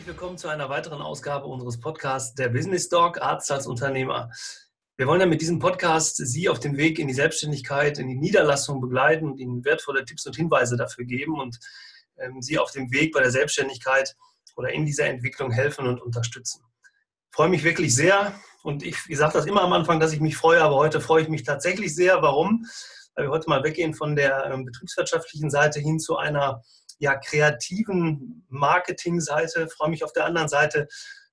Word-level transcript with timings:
Herzlich 0.00 0.16
willkommen 0.16 0.38
zu 0.38 0.48
einer 0.48 0.70
weiteren 0.70 1.02
Ausgabe 1.02 1.44
unseres 1.44 1.78
Podcasts 1.78 2.34
Der 2.34 2.48
Business 2.48 2.88
Dog, 2.88 3.20
Arzt 3.20 3.52
als 3.52 3.66
Unternehmer. 3.66 4.30
Wir 4.96 5.06
wollen 5.06 5.20
ja 5.20 5.26
mit 5.26 5.42
diesem 5.42 5.58
Podcast 5.58 6.16
Sie 6.16 6.48
auf 6.48 6.58
dem 6.58 6.78
Weg 6.78 6.98
in 6.98 7.06
die 7.06 7.12
Selbstständigkeit, 7.12 7.98
in 7.98 8.08
die 8.08 8.14
Niederlassung 8.14 8.80
begleiten 8.80 9.26
und 9.26 9.38
Ihnen 9.38 9.62
wertvolle 9.62 10.06
Tipps 10.06 10.24
und 10.24 10.36
Hinweise 10.36 10.78
dafür 10.78 11.04
geben 11.04 11.38
und 11.38 11.58
ähm, 12.16 12.40
Sie 12.40 12.58
auf 12.58 12.70
dem 12.70 12.90
Weg 12.90 13.12
bei 13.12 13.20
der 13.20 13.30
Selbstständigkeit 13.30 14.16
oder 14.56 14.70
in 14.70 14.86
dieser 14.86 15.04
Entwicklung 15.04 15.50
helfen 15.50 15.86
und 15.86 16.00
unterstützen. 16.00 16.64
Ich 17.28 17.34
freue 17.34 17.50
mich 17.50 17.62
wirklich 17.62 17.94
sehr 17.94 18.32
und 18.62 18.82
ich, 18.82 18.96
ich 19.06 19.18
sage 19.18 19.34
das 19.34 19.44
immer 19.44 19.60
am 19.60 19.74
Anfang, 19.74 20.00
dass 20.00 20.14
ich 20.14 20.20
mich 20.20 20.34
freue, 20.34 20.62
aber 20.62 20.76
heute 20.76 21.02
freue 21.02 21.24
ich 21.24 21.28
mich 21.28 21.42
tatsächlich 21.42 21.94
sehr. 21.94 22.22
Warum? 22.22 22.64
Weil 23.16 23.26
wir 23.26 23.32
heute 23.32 23.50
mal 23.50 23.62
weggehen 23.62 23.92
von 23.92 24.16
der 24.16 24.46
ähm, 24.46 24.64
betriebswirtschaftlichen 24.64 25.50
Seite 25.50 25.78
hin 25.78 25.98
zu 25.98 26.16
einer 26.16 26.62
ja, 27.00 27.16
kreativen 27.16 28.44
Marketingseite. 28.48 29.64
Ich 29.64 29.72
freue 29.72 29.90
mich 29.90 30.04
auf 30.04 30.12
der 30.12 30.26
anderen 30.26 30.48
Seite, 30.48 30.86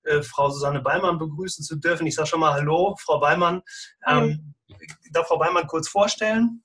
äh, 0.03 0.21
Frau 0.23 0.49
Susanne 0.49 0.81
Beimann 0.81 1.19
begrüßen 1.19 1.63
zu 1.63 1.75
dürfen. 1.75 2.07
Ich 2.07 2.15
sage 2.15 2.29
schon 2.29 2.39
mal 2.39 2.53
Hallo, 2.53 2.95
Frau 2.99 3.19
Beimann. 3.19 3.61
Ähm, 4.07 4.55
ich 4.67 5.11
darf 5.11 5.27
Frau 5.27 5.37
Beimann 5.37 5.67
kurz 5.67 5.89
vorstellen. 5.89 6.63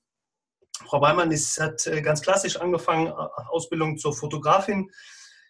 Frau 0.87 0.99
Beimann 0.99 1.31
ist, 1.31 1.59
hat 1.59 1.85
äh, 1.85 2.01
ganz 2.01 2.21
klassisch 2.21 2.55
angefangen, 2.57 3.09
Ausbildung 3.09 3.97
zur 3.97 4.13
Fotografin 4.13 4.89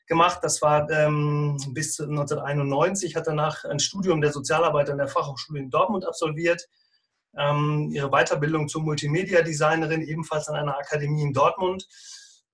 gemacht. 0.07 0.39
Das 0.41 0.61
war 0.63 0.89
ähm, 0.89 1.57
bis 1.73 1.99
1991, 1.99 3.15
hat 3.15 3.27
danach 3.27 3.65
ein 3.65 3.79
Studium 3.79 4.19
der 4.19 4.31
Sozialarbeit 4.31 4.89
an 4.89 4.97
der 4.97 5.07
Fachhochschule 5.07 5.59
in 5.59 5.69
Dortmund 5.69 6.05
absolviert. 6.05 6.67
Ähm, 7.37 7.89
ihre 7.91 8.09
Weiterbildung 8.09 8.67
zur 8.67 8.81
Multimedia-Designerin 8.81 10.01
ebenfalls 10.01 10.47
an 10.47 10.55
einer 10.55 10.77
Akademie 10.77 11.21
in 11.21 11.33
Dortmund 11.33 11.87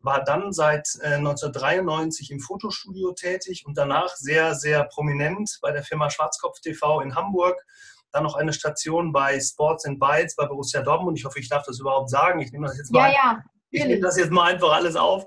war 0.01 0.23
dann 0.23 0.53
seit 0.53 0.87
1993 1.03 2.29
äh, 2.29 2.33
im 2.33 2.39
Fotostudio 2.39 3.11
tätig 3.11 3.65
und 3.65 3.77
danach 3.77 4.15
sehr, 4.15 4.55
sehr 4.55 4.85
prominent 4.85 5.59
bei 5.61 5.71
der 5.71 5.83
Firma 5.83 6.09
Schwarzkopf 6.09 6.59
TV 6.61 7.01
in 7.01 7.15
Hamburg. 7.15 7.65
Dann 8.11 8.23
noch 8.23 8.35
eine 8.35 8.53
Station 8.53 9.11
bei 9.11 9.39
Sports 9.39 9.85
and 9.85 9.99
Bytes 9.99 10.35
bei 10.35 10.45
Borussia 10.45 10.81
Dortmund. 10.81 11.17
Ich 11.17 11.25
hoffe, 11.25 11.39
ich 11.39 11.49
darf 11.49 11.63
das 11.65 11.79
überhaupt 11.79 12.09
sagen. 12.09 12.39
Ich 12.39 12.51
nehme 12.51 12.67
das 12.67 12.77
jetzt 12.77 12.91
mal, 12.91 13.11
ja, 13.11 13.13
ja. 13.13 13.43
Ich 13.71 13.85
nehme 13.85 14.01
das 14.01 14.17
jetzt 14.17 14.31
mal 14.31 14.51
einfach 14.51 14.71
alles 14.71 14.95
auf. 14.95 15.25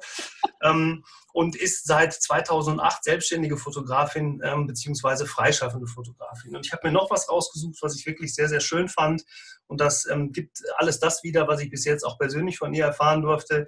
ähm, 0.62 1.04
und 1.32 1.56
ist 1.56 1.86
seit 1.86 2.12
2008 2.12 3.04
selbstständige 3.04 3.56
Fotografin 3.56 4.40
ähm, 4.44 4.66
beziehungsweise 4.66 5.26
freischaffende 5.26 5.86
Fotografin. 5.86 6.54
Und 6.54 6.66
ich 6.66 6.72
habe 6.72 6.86
mir 6.86 6.92
noch 6.92 7.10
was 7.10 7.28
rausgesucht, 7.30 7.78
was 7.80 7.96
ich 7.96 8.04
wirklich 8.06 8.34
sehr, 8.34 8.48
sehr 8.48 8.60
schön 8.60 8.88
fand. 8.88 9.24
Und 9.66 9.80
das 9.80 10.06
ähm, 10.10 10.32
gibt 10.32 10.58
alles 10.76 11.00
das 11.00 11.22
wieder, 11.22 11.48
was 11.48 11.60
ich 11.60 11.70
bis 11.70 11.84
jetzt 11.84 12.04
auch 12.04 12.18
persönlich 12.18 12.58
von 12.58 12.74
ihr 12.74 12.84
erfahren 12.84 13.22
durfte. 13.22 13.66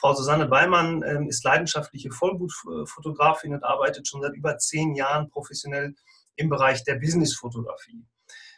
Frau 0.00 0.14
Susanne 0.14 0.46
Beimann 0.46 1.02
ähm, 1.06 1.28
ist 1.28 1.44
leidenschaftliche 1.44 2.10
Vollblutfotografin 2.10 3.52
und 3.52 3.64
arbeitet 3.64 4.08
schon 4.08 4.22
seit 4.22 4.34
über 4.34 4.56
zehn 4.56 4.94
Jahren 4.94 5.28
professionell 5.28 5.94
im 6.36 6.48
Bereich 6.48 6.84
der 6.84 6.94
Businessfotografie. 6.94 8.02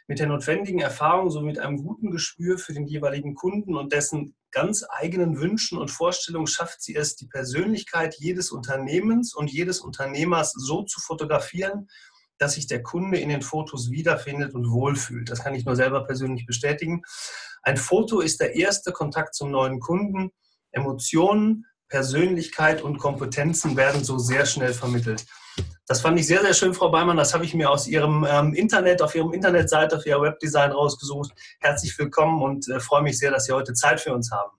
Mit 0.06 0.20
der 0.20 0.28
notwendigen 0.28 0.78
Erfahrung 0.78 1.30
sowie 1.30 1.46
mit 1.46 1.58
einem 1.58 1.78
guten 1.78 2.12
Gespür 2.12 2.58
für 2.58 2.74
den 2.74 2.86
jeweiligen 2.86 3.34
Kunden 3.34 3.76
und 3.76 3.92
dessen 3.92 4.36
ganz 4.52 4.84
eigenen 4.88 5.40
Wünschen 5.40 5.78
und 5.78 5.90
Vorstellungen 5.90 6.46
schafft 6.46 6.80
sie 6.80 6.94
es, 6.94 7.16
die 7.16 7.26
Persönlichkeit 7.26 8.14
jedes 8.18 8.52
Unternehmens 8.52 9.34
und 9.34 9.50
jedes 9.50 9.80
Unternehmers 9.80 10.52
so 10.52 10.84
zu 10.84 11.00
fotografieren, 11.00 11.88
dass 12.38 12.54
sich 12.54 12.68
der 12.68 12.84
Kunde 12.84 13.18
in 13.18 13.30
den 13.30 13.42
Fotos 13.42 13.90
wiederfindet 13.90 14.54
und 14.54 14.70
wohlfühlt. 14.70 15.28
Das 15.28 15.42
kann 15.42 15.54
ich 15.54 15.64
nur 15.64 15.74
selber 15.74 16.04
persönlich 16.04 16.46
bestätigen. 16.46 17.02
Ein 17.62 17.76
Foto 17.76 18.20
ist 18.20 18.40
der 18.40 18.54
erste 18.54 18.92
Kontakt 18.92 19.34
zum 19.34 19.50
neuen 19.50 19.80
Kunden 19.80 20.30
Emotionen, 20.72 21.66
Persönlichkeit 21.88 22.82
und 22.82 22.98
Kompetenzen 22.98 23.76
werden 23.76 24.02
so 24.02 24.18
sehr 24.18 24.46
schnell 24.46 24.72
vermittelt. 24.72 25.24
Das 25.86 26.00
fand 26.00 26.18
ich 26.18 26.26
sehr, 26.26 26.40
sehr 26.40 26.54
schön, 26.54 26.74
Frau 26.74 26.90
Beimann. 26.90 27.16
Das 27.16 27.34
habe 27.34 27.44
ich 27.44 27.54
mir 27.54 27.70
aus 27.70 27.86
Ihrem 27.86 28.26
ähm, 28.28 28.54
Internet, 28.54 29.02
auf 29.02 29.14
Ihrem 29.14 29.32
Internetseite, 29.32 29.96
auf 29.96 30.06
Ihrer 30.06 30.22
Webdesign 30.22 30.72
rausgesucht. 30.72 31.32
Herzlich 31.60 31.98
willkommen 31.98 32.42
und 32.42 32.68
äh, 32.68 32.80
freue 32.80 33.02
mich 33.02 33.18
sehr, 33.18 33.30
dass 33.30 33.44
Sie 33.44 33.52
heute 33.52 33.74
Zeit 33.74 34.00
für 34.00 34.14
uns 34.14 34.30
haben. 34.30 34.52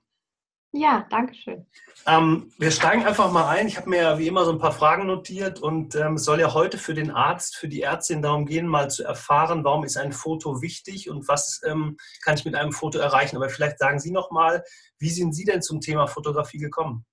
Ja, 0.76 1.06
danke 1.12 1.36
schön. 1.36 1.68
Ähm, 2.08 2.52
wir 2.58 2.72
steigen 2.72 3.06
einfach 3.06 3.32
mal 3.32 3.48
ein. 3.48 3.68
Ich 3.68 3.78
habe 3.78 3.92
mir 3.92 4.02
ja 4.02 4.18
wie 4.18 4.28
immer 4.28 4.44
so 4.44 4.52
ein 4.52 4.58
paar 4.58 4.72
Fragen 4.72 5.06
notiert 5.06 5.62
und 5.62 5.94
ähm, 5.96 6.16
es 6.16 6.26
soll 6.26 6.40
ja 6.40 6.56
heute 6.56 6.80
für 6.80 6.96
den 6.96 7.12
Arzt, 7.12 7.56
für 7.58 7.68
die 7.68 7.84
Ärztin 7.84 8.24
darum 8.24 8.48
gehen, 8.48 8.66
mal 8.66 8.90
zu 8.90 9.04
erfahren, 9.04 9.64
warum 9.64 9.84
ist 9.84 9.98
ein 9.98 10.12
Foto 10.12 10.64
wichtig 10.64 11.12
und 11.12 11.28
was 11.28 11.62
ähm, 11.64 11.96
kann 12.24 12.36
ich 12.36 12.46
mit 12.46 12.56
einem 12.56 12.72
Foto 12.72 12.98
erreichen. 12.98 13.36
Aber 13.36 13.50
vielleicht 13.50 13.78
sagen 13.78 14.00
Sie 14.00 14.12
noch 14.12 14.32
mal, 14.32 14.64
wie 14.98 15.12
sind 15.12 15.34
Sie 15.34 15.46
denn 15.46 15.62
zum 15.62 15.80
Thema 15.80 16.08
Fotografie 16.08 16.58
gekommen? 16.58 17.06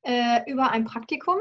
Äh, 0.00 0.50
über 0.50 0.70
ein 0.70 0.86
Praktikum 0.86 1.36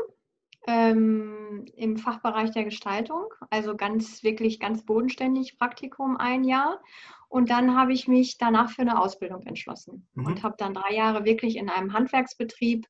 ähm, 0.67 1.65
im 1.77 1.95
Fachbereich 1.95 2.51
der 2.51 2.65
Gestaltung, 2.65 3.23
also 3.49 3.77
ganz 3.77 4.21
wirklich 4.21 4.59
ganz 4.59 4.83
bodenständig 4.85 5.57
Praktikum 5.57 6.17
ein 6.17 6.43
Jahr. 6.43 6.81
Und 7.29 7.51
dann 7.51 7.75
habe 7.75 7.93
ich 7.93 8.07
mich 8.07 8.37
danach 8.37 8.71
für 8.71 8.81
eine 8.81 8.99
Ausbildung 8.99 9.43
entschlossen 9.43 10.07
mhm. 10.15 10.25
und 10.25 10.43
habe 10.43 10.55
dann 10.57 10.73
drei 10.73 10.93
Jahre 10.93 11.25
wirklich 11.25 11.55
in 11.57 11.69
einem 11.69 11.93
Handwerksbetrieb 11.93 12.87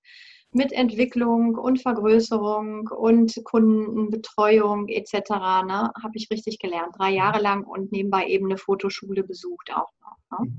mit 0.51 0.71
Entwicklung 0.71 1.55
und 1.55 1.81
Vergrößerung 1.81 2.87
und 2.87 3.39
Kundenbetreuung 3.43 4.87
etc. 4.87 5.29
Ne, 5.67 5.91
habe 6.01 6.13
ich 6.15 6.31
richtig 6.31 6.57
gelernt, 6.57 6.95
drei 6.97 7.11
Jahre 7.11 7.37
mhm. 7.37 7.43
lang 7.43 7.63
und 7.65 7.91
nebenbei 7.91 8.25
eben 8.25 8.45
eine 8.45 8.57
Fotoschule 8.57 9.23
besucht 9.23 9.71
auch 9.73 9.91
noch. 10.01 10.39
Ne? 10.39 10.53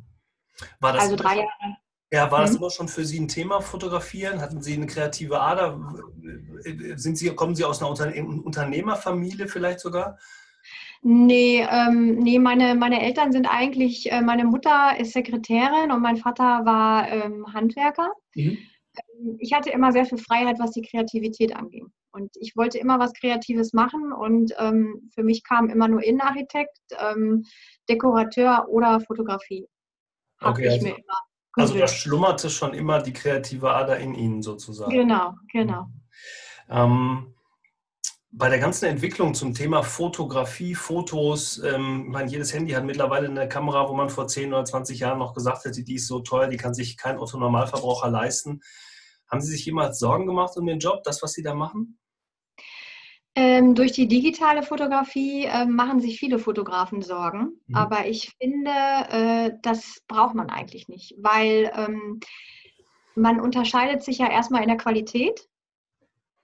War 0.78 0.92
das 0.92 1.04
also 1.04 1.16
drei 1.16 1.36
Jahre. 1.38 1.76
Ja, 2.12 2.30
war 2.30 2.40
das 2.40 2.52
mhm. 2.52 2.58
immer 2.58 2.70
schon 2.70 2.88
für 2.88 3.04
Sie 3.04 3.20
ein 3.20 3.28
Thema, 3.28 3.60
Fotografieren? 3.60 4.40
Hatten 4.40 4.62
Sie 4.62 4.74
eine 4.74 4.86
kreative 4.86 5.40
Ader? 5.40 5.94
Sind 6.96 7.16
Sie, 7.16 7.30
kommen 7.34 7.54
Sie 7.54 7.64
aus 7.64 7.80
einer 7.80 7.90
Unternehmerfamilie 7.90 9.46
vielleicht 9.46 9.80
sogar? 9.80 10.18
Nee, 11.02 11.66
ähm, 11.70 12.18
nee 12.18 12.38
meine, 12.38 12.74
meine 12.74 13.02
Eltern 13.02 13.32
sind 13.32 13.46
eigentlich, 13.46 14.12
äh, 14.12 14.20
meine 14.20 14.44
Mutter 14.44 14.98
ist 14.98 15.12
Sekretärin 15.12 15.90
und 15.90 16.02
mein 16.02 16.18
Vater 16.18 16.64
war 16.66 17.08
ähm, 17.08 17.46
Handwerker. 17.54 18.12
Mhm. 18.34 18.58
Ähm, 18.96 19.36
ich 19.38 19.54
hatte 19.54 19.70
immer 19.70 19.92
sehr 19.92 20.04
viel 20.04 20.18
Freiheit, 20.18 20.58
was 20.58 20.72
die 20.72 20.82
Kreativität 20.82 21.56
anging. 21.56 21.90
Und 22.12 22.30
ich 22.40 22.54
wollte 22.56 22.78
immer 22.78 22.98
was 22.98 23.14
Kreatives 23.14 23.72
machen 23.72 24.12
und 24.12 24.52
ähm, 24.58 25.10
für 25.14 25.22
mich 25.22 25.44
kam 25.44 25.70
immer 25.70 25.88
nur 25.88 26.02
Innenarchitekt, 26.02 26.76
ähm, 26.98 27.44
Dekorateur 27.88 28.66
oder 28.68 29.00
Fotografie. 29.00 29.66
Okay, 30.42 30.68
also, 30.68 30.96
also 31.52 31.78
da 31.78 31.86
schlummerte 31.86 32.50
schon 32.50 32.74
immer 32.74 33.00
die 33.00 33.12
kreative 33.12 33.70
Ader 33.70 33.98
in 33.98 34.14
Ihnen 34.14 34.42
sozusagen. 34.42 34.90
Genau, 34.90 35.34
genau. 35.52 35.82
Mhm. 35.82 36.00
Ähm, 36.68 37.34
bei 38.32 38.48
der 38.48 38.60
ganzen 38.60 38.86
Entwicklung 38.86 39.34
zum 39.34 39.54
Thema 39.54 39.82
Fotografie, 39.82 40.74
Fotos, 40.74 41.58
ähm, 41.64 42.04
ich 42.06 42.12
meine, 42.12 42.30
jedes 42.30 42.54
Handy 42.54 42.72
hat 42.72 42.84
mittlerweile 42.84 43.28
eine 43.28 43.48
Kamera, 43.48 43.88
wo 43.88 43.94
man 43.94 44.08
vor 44.08 44.28
10 44.28 44.52
oder 44.52 44.64
20 44.64 45.00
Jahren 45.00 45.18
noch 45.18 45.34
gesagt 45.34 45.64
hätte, 45.64 45.82
die 45.82 45.96
ist 45.96 46.06
so 46.06 46.20
teuer, 46.20 46.46
die 46.46 46.56
kann 46.56 46.72
sich 46.72 46.96
kein 46.96 47.18
Otto-Normalverbraucher 47.18 48.08
leisten. 48.08 48.60
Haben 49.28 49.40
Sie 49.40 49.50
sich 49.50 49.64
jemals 49.64 49.98
Sorgen 49.98 50.26
gemacht 50.26 50.56
um 50.56 50.66
den 50.66 50.78
Job, 50.78 51.02
das, 51.02 51.22
was 51.22 51.32
Sie 51.32 51.42
da 51.42 51.54
machen? 51.54 51.98
Ähm, 53.34 53.74
durch 53.74 53.92
die 53.92 54.08
digitale 54.08 54.62
Fotografie 54.62 55.44
äh, 55.44 55.64
machen 55.64 56.00
sich 56.00 56.18
viele 56.18 56.38
Fotografen 56.38 57.02
Sorgen, 57.02 57.60
mhm. 57.66 57.76
aber 57.76 58.06
ich 58.06 58.32
finde, 58.40 58.70
äh, 58.70 59.52
das 59.62 60.02
braucht 60.08 60.34
man 60.34 60.50
eigentlich 60.50 60.88
nicht, 60.88 61.14
weil 61.18 61.70
ähm, 61.74 62.20
man 63.14 63.40
unterscheidet 63.40 64.02
sich 64.02 64.18
ja 64.18 64.28
erstmal 64.28 64.62
in 64.62 64.68
der 64.68 64.76
Qualität 64.76 65.49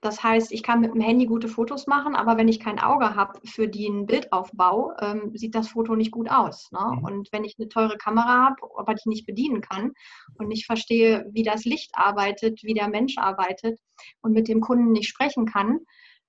das 0.03 0.23
heißt, 0.23 0.53
ich 0.53 0.63
kann 0.63 0.81
mit 0.81 0.95
dem 0.95 1.01
Handy 1.01 1.27
gute 1.27 1.49
Fotos 1.49 1.87
machen, 1.87 2.15
aber 2.15 2.37
wenn 2.37 2.49
ich 2.49 2.61
kein 2.61 2.79
Auge 2.79 3.15
habe 3.15 3.41
für 3.47 3.67
den 3.67 4.07
Bildaufbau, 4.07 4.93
ähm, 5.01 5.33
sieht 5.35 5.55
das 5.55 5.69
Foto 5.69 5.97
nicht 5.97 6.11
gut 6.11 6.31
aus. 6.31 6.71
Ne? 6.71 6.81
Mhm. 6.81 7.05
Und 7.05 7.33
wenn 7.33 7.45
ich 7.45 7.57
eine 7.59 7.69
teure 7.69 7.97
Kamera 7.97 8.51
habe, 8.51 8.57
aber 8.77 8.95
die 8.95 9.09
nicht 9.09 9.27
bedienen 9.27 9.63
kann 9.63 9.93
und 10.39 10.49
nicht 10.49 10.67
verstehe, 10.67 11.27
wie 11.33 11.43
das 11.43 11.65
Licht 11.65 11.93
arbeitet, 11.95 12.63
wie 12.63 12.75
der 12.75 12.89
Mensch 12.89 13.17
arbeitet 13.17 13.81
und 14.21 14.33
mit 14.33 14.49
dem 14.49 14.61
Kunden 14.61 14.93
nicht 14.93 15.09
sprechen 15.09 15.47
kann, 15.47 15.81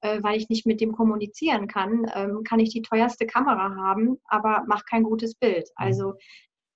äh, 0.02 0.24
weil 0.24 0.38
ich 0.38 0.50
nicht 0.50 0.66
mit 0.66 0.80
dem 0.80 0.94
kommunizieren 0.94 1.68
kann, 1.68 2.10
ähm, 2.16 2.44
kann 2.44 2.60
ich 2.60 2.70
die 2.70 2.82
teuerste 2.82 3.28
Kamera 3.28 3.76
haben, 3.76 4.18
aber 4.26 4.64
mache 4.68 4.86
kein 4.90 5.04
gutes 5.04 5.36
Bild. 5.36 5.68
Mhm. 5.78 5.86
Also 5.86 6.14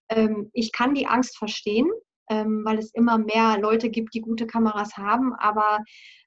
ähm, 0.09 0.49
ich 0.53 0.71
kann 0.71 0.93
die 0.93 1.07
Angst 1.07 1.37
verstehen, 1.37 1.89
ähm, 2.31 2.63
weil 2.63 2.79
es 2.79 2.93
immer 2.93 3.17
mehr 3.17 3.59
Leute 3.59 3.89
gibt, 3.89 4.13
die 4.13 4.21
gute 4.21 4.47
Kameras 4.47 4.95
haben, 4.95 5.35
aber 5.35 5.79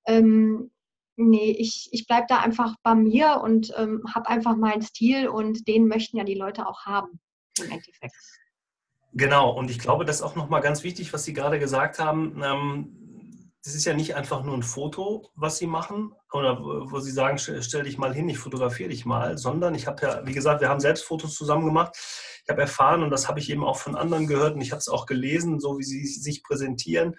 ähm, 0.06 0.70
nee, 1.16 1.56
ich, 1.58 1.88
ich 1.92 2.06
bleibe 2.06 2.26
da 2.28 2.40
einfach 2.40 2.74
bei 2.82 2.94
mir 2.94 3.40
und 3.42 3.72
ähm, 3.76 4.02
habe 4.14 4.28
einfach 4.28 4.54
meinen 4.54 4.82
Stil 4.82 5.28
und 5.28 5.66
den 5.66 5.88
möchten 5.88 6.18
ja 6.18 6.24
die 6.24 6.34
Leute 6.34 6.66
auch 6.66 6.84
haben 6.84 7.18
im 7.58 7.70
Endeffekt. 7.70 8.14
Genau, 9.14 9.50
und 9.50 9.70
ich 9.70 9.78
glaube, 9.78 10.04
das 10.04 10.16
ist 10.16 10.22
auch 10.22 10.34
nochmal 10.36 10.60
ganz 10.60 10.82
wichtig, 10.82 11.12
was 11.12 11.24
Sie 11.24 11.32
gerade 11.32 11.58
gesagt 11.58 11.98
haben. 12.00 12.34
Das 13.64 13.74
ist 13.74 13.86
ja 13.86 13.94
nicht 13.94 14.14
einfach 14.14 14.42
nur 14.42 14.54
ein 14.54 14.62
Foto, 14.62 15.30
was 15.34 15.56
Sie 15.56 15.66
machen 15.66 16.12
oder 16.30 16.60
wo 16.60 17.00
Sie 17.00 17.10
sagen, 17.10 17.38
stell 17.38 17.84
dich 17.84 17.96
mal 17.96 18.12
hin, 18.12 18.28
ich 18.28 18.36
fotografiere 18.36 18.90
dich 18.90 19.06
mal, 19.06 19.38
sondern 19.38 19.74
ich 19.74 19.86
habe 19.86 20.02
ja, 20.02 20.26
wie 20.26 20.34
gesagt, 20.34 20.60
wir 20.60 20.68
haben 20.68 20.80
selbst 20.80 21.04
Fotos 21.04 21.34
zusammen 21.34 21.64
gemacht. 21.64 21.96
Ich 22.44 22.50
habe 22.50 22.60
erfahren 22.60 23.02
und 23.02 23.08
das 23.08 23.26
habe 23.26 23.40
ich 23.40 23.48
eben 23.48 23.64
auch 23.64 23.78
von 23.78 23.96
anderen 23.96 24.26
gehört 24.26 24.54
und 24.54 24.60
ich 24.60 24.72
habe 24.72 24.80
es 24.80 24.88
auch 24.88 25.06
gelesen, 25.06 25.60
so 25.60 25.78
wie 25.78 25.82
Sie 25.82 26.04
sich 26.04 26.42
präsentieren. 26.42 27.14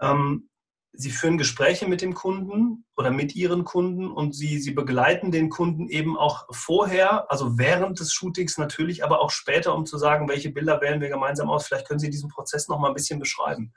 Ähm, 0.00 0.48
Sie 0.92 1.10
führen 1.10 1.36
Gespräche 1.36 1.88
mit 1.88 2.00
dem 2.00 2.14
Kunden 2.14 2.84
oder 2.96 3.10
mit 3.10 3.34
Ihren 3.34 3.64
Kunden 3.64 4.08
und 4.08 4.36
Sie, 4.36 4.60
Sie 4.60 4.72
begleiten 4.72 5.32
den 5.32 5.48
Kunden 5.50 5.88
eben 5.88 6.16
auch 6.16 6.46
vorher, 6.52 7.28
also 7.28 7.58
während 7.58 7.98
des 7.98 8.12
Shootings 8.12 8.56
natürlich, 8.56 9.02
aber 9.02 9.20
auch 9.20 9.30
später, 9.30 9.74
um 9.74 9.84
zu 9.84 9.98
sagen, 9.98 10.28
welche 10.28 10.50
Bilder 10.50 10.80
wählen 10.80 11.00
wir 11.00 11.08
gemeinsam 11.08 11.50
aus. 11.50 11.66
Vielleicht 11.66 11.88
können 11.88 11.98
Sie 11.98 12.10
diesen 12.10 12.28
Prozess 12.28 12.68
noch 12.68 12.78
mal 12.78 12.88
ein 12.88 12.94
bisschen 12.94 13.18
beschreiben. 13.18 13.72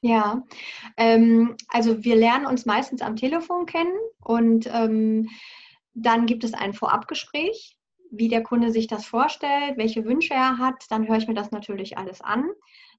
Ja, 0.00 0.44
ähm, 0.96 1.56
also 1.68 2.04
wir 2.04 2.14
lernen 2.14 2.46
uns 2.46 2.66
meistens 2.66 3.02
am 3.02 3.16
Telefon 3.16 3.66
kennen 3.66 3.96
und 4.22 4.68
ähm, 4.72 5.28
dann 5.94 6.26
gibt 6.26 6.44
es 6.44 6.54
ein 6.54 6.72
Vorabgespräch, 6.72 7.76
wie 8.12 8.28
der 8.28 8.44
Kunde 8.44 8.70
sich 8.70 8.86
das 8.86 9.04
vorstellt, 9.06 9.76
welche 9.76 10.04
Wünsche 10.04 10.34
er 10.34 10.58
hat. 10.58 10.84
Dann 10.90 11.08
höre 11.08 11.16
ich 11.16 11.26
mir 11.26 11.34
das 11.34 11.50
natürlich 11.50 11.98
alles 11.98 12.20
an. 12.20 12.44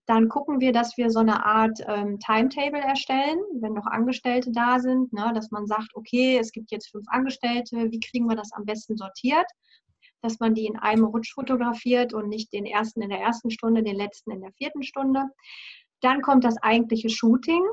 Dann 0.05 0.27
gucken 0.27 0.59
wir, 0.59 0.73
dass 0.73 0.97
wir 0.97 1.09
so 1.09 1.19
eine 1.19 1.45
Art 1.45 1.79
ähm, 1.87 2.19
Timetable 2.19 2.81
erstellen, 2.81 3.39
wenn 3.61 3.73
noch 3.73 3.85
Angestellte 3.85 4.51
da 4.51 4.79
sind, 4.79 5.13
ne, 5.13 5.31
dass 5.33 5.51
man 5.51 5.67
sagt, 5.67 5.89
okay, 5.93 6.37
es 6.37 6.51
gibt 6.51 6.71
jetzt 6.71 6.89
fünf 6.89 7.05
Angestellte, 7.09 7.91
wie 7.91 7.99
kriegen 7.99 8.25
wir 8.27 8.35
das 8.35 8.51
am 8.53 8.65
besten 8.65 8.97
sortiert? 8.97 9.45
Dass 10.21 10.39
man 10.39 10.53
die 10.53 10.65
in 10.65 10.77
einem 10.77 11.05
Rutsch 11.05 11.33
fotografiert 11.33 12.13
und 12.13 12.27
nicht 12.27 12.51
den 12.51 12.65
ersten 12.65 13.01
in 13.01 13.09
der 13.09 13.19
ersten 13.19 13.51
Stunde, 13.51 13.83
den 13.83 13.95
letzten 13.95 14.31
in 14.31 14.41
der 14.41 14.51
vierten 14.53 14.83
Stunde. 14.83 15.25
Dann 16.01 16.21
kommt 16.21 16.43
das 16.43 16.57
eigentliche 16.57 17.09
Shooting. 17.09 17.63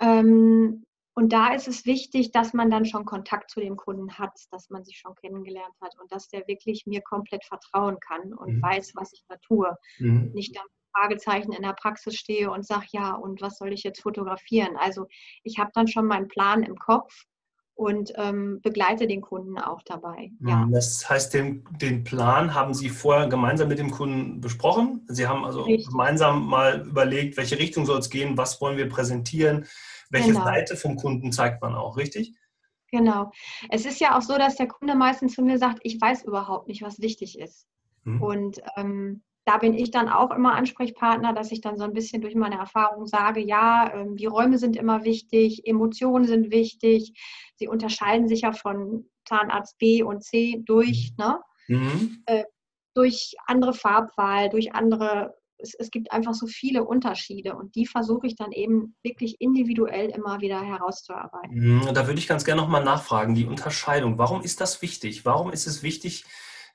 Ähm, 0.00 0.84
und 1.16 1.32
da 1.32 1.54
ist 1.54 1.68
es 1.68 1.86
wichtig, 1.86 2.32
dass 2.32 2.54
man 2.54 2.70
dann 2.70 2.84
schon 2.84 3.04
Kontakt 3.04 3.50
zu 3.50 3.60
dem 3.60 3.76
Kunden 3.76 4.18
hat, 4.18 4.32
dass 4.50 4.68
man 4.70 4.84
sich 4.84 4.98
schon 4.98 5.14
kennengelernt 5.14 5.74
hat 5.80 5.94
und 6.00 6.10
dass 6.10 6.28
der 6.28 6.46
wirklich 6.48 6.86
mir 6.86 7.02
komplett 7.02 7.44
vertrauen 7.44 7.98
kann 8.00 8.34
und 8.34 8.56
mhm. 8.56 8.62
weiß, 8.62 8.92
was 8.96 9.12
ich 9.12 9.22
da 9.28 9.36
tue. 9.36 9.76
Mhm. 9.98 10.32
Nicht 10.34 10.56
damit 10.56 10.70
Fragezeichen 10.94 11.52
in 11.52 11.62
der 11.62 11.74
Praxis 11.74 12.14
stehe 12.14 12.50
und 12.50 12.66
sage, 12.66 12.86
ja, 12.92 13.14
und 13.14 13.40
was 13.40 13.58
soll 13.58 13.72
ich 13.72 13.82
jetzt 13.82 14.00
fotografieren? 14.02 14.76
Also 14.76 15.06
ich 15.42 15.58
habe 15.58 15.70
dann 15.74 15.88
schon 15.88 16.06
meinen 16.06 16.28
Plan 16.28 16.62
im 16.62 16.76
Kopf 16.76 17.24
und 17.74 18.12
ähm, 18.16 18.60
begleite 18.62 19.06
den 19.06 19.20
Kunden 19.20 19.58
auch 19.58 19.82
dabei. 19.82 20.30
Ja. 20.46 20.68
Das 20.70 21.08
heißt, 21.08 21.34
den, 21.34 21.64
den 21.80 22.04
Plan 22.04 22.54
haben 22.54 22.72
Sie 22.72 22.88
vorher 22.88 23.28
gemeinsam 23.28 23.68
mit 23.68 23.78
dem 23.78 23.90
Kunden 23.90 24.40
besprochen. 24.40 25.04
Sie 25.08 25.26
haben 25.26 25.44
also 25.44 25.62
Richtig. 25.62 25.88
gemeinsam 25.88 26.46
mal 26.46 26.86
überlegt, 26.86 27.36
welche 27.36 27.58
Richtung 27.58 27.84
soll 27.84 27.98
es 27.98 28.10
gehen, 28.10 28.38
was 28.38 28.60
wollen 28.60 28.76
wir 28.76 28.88
präsentieren, 28.88 29.66
welche 30.10 30.32
genau. 30.32 30.44
Seite 30.44 30.76
vom 30.76 30.96
Kunden 30.96 31.32
zeigt 31.32 31.62
man 31.62 31.74
auch, 31.74 31.96
richtig? 31.96 32.34
Genau. 32.92 33.32
Es 33.70 33.86
ist 33.86 34.00
ja 34.00 34.16
auch 34.16 34.22
so, 34.22 34.38
dass 34.38 34.54
der 34.54 34.68
Kunde 34.68 34.94
meistens 34.94 35.34
zu 35.34 35.42
mir 35.42 35.58
sagt, 35.58 35.80
ich 35.82 36.00
weiß 36.00 36.22
überhaupt 36.24 36.68
nicht, 36.68 36.82
was 36.82 37.00
wichtig 37.00 37.38
ist. 37.40 37.66
Hm. 38.04 38.22
Und 38.22 38.60
ähm, 38.76 39.22
da 39.44 39.58
bin 39.58 39.74
ich 39.74 39.90
dann 39.90 40.08
auch 40.08 40.30
immer 40.30 40.54
Ansprechpartner, 40.54 41.34
dass 41.34 41.52
ich 41.52 41.60
dann 41.60 41.76
so 41.76 41.84
ein 41.84 41.92
bisschen 41.92 42.22
durch 42.22 42.34
meine 42.34 42.58
Erfahrung 42.58 43.06
sage, 43.06 43.40
ja, 43.40 43.92
ähm, 43.94 44.16
die 44.16 44.26
Räume 44.26 44.58
sind 44.58 44.76
immer 44.76 45.04
wichtig, 45.04 45.66
Emotionen 45.66 46.24
sind 46.24 46.50
wichtig. 46.50 47.12
Sie 47.56 47.68
unterscheiden 47.68 48.26
sich 48.26 48.42
ja 48.42 48.52
von 48.52 49.06
Zahnarzt 49.26 49.78
B 49.78 50.02
und 50.02 50.24
C 50.24 50.62
durch, 50.64 51.12
mhm. 51.18 51.24
ne? 51.24 51.40
Mhm. 51.68 52.22
Äh, 52.26 52.44
durch 52.94 53.34
andere 53.46 53.74
Farbwahl, 53.74 54.48
durch 54.48 54.74
andere, 54.74 55.34
es, 55.58 55.74
es 55.74 55.90
gibt 55.90 56.12
einfach 56.12 56.34
so 56.34 56.46
viele 56.46 56.84
Unterschiede 56.84 57.56
und 57.56 57.74
die 57.74 57.86
versuche 57.86 58.26
ich 58.26 58.36
dann 58.36 58.52
eben 58.52 58.94
wirklich 59.02 59.40
individuell 59.40 60.10
immer 60.10 60.40
wieder 60.40 60.62
herauszuarbeiten. 60.62 61.54
Mhm, 61.54 61.90
da 61.92 62.06
würde 62.06 62.18
ich 62.18 62.28
ganz 62.28 62.44
gerne 62.44 62.62
nochmal 62.62 62.84
nachfragen, 62.84 63.34
die 63.34 63.46
Unterscheidung. 63.46 64.16
Warum 64.16 64.42
ist 64.42 64.60
das 64.60 64.80
wichtig? 64.80 65.24
Warum 65.24 65.50
ist 65.50 65.66
es 65.66 65.82
wichtig, 65.82 66.24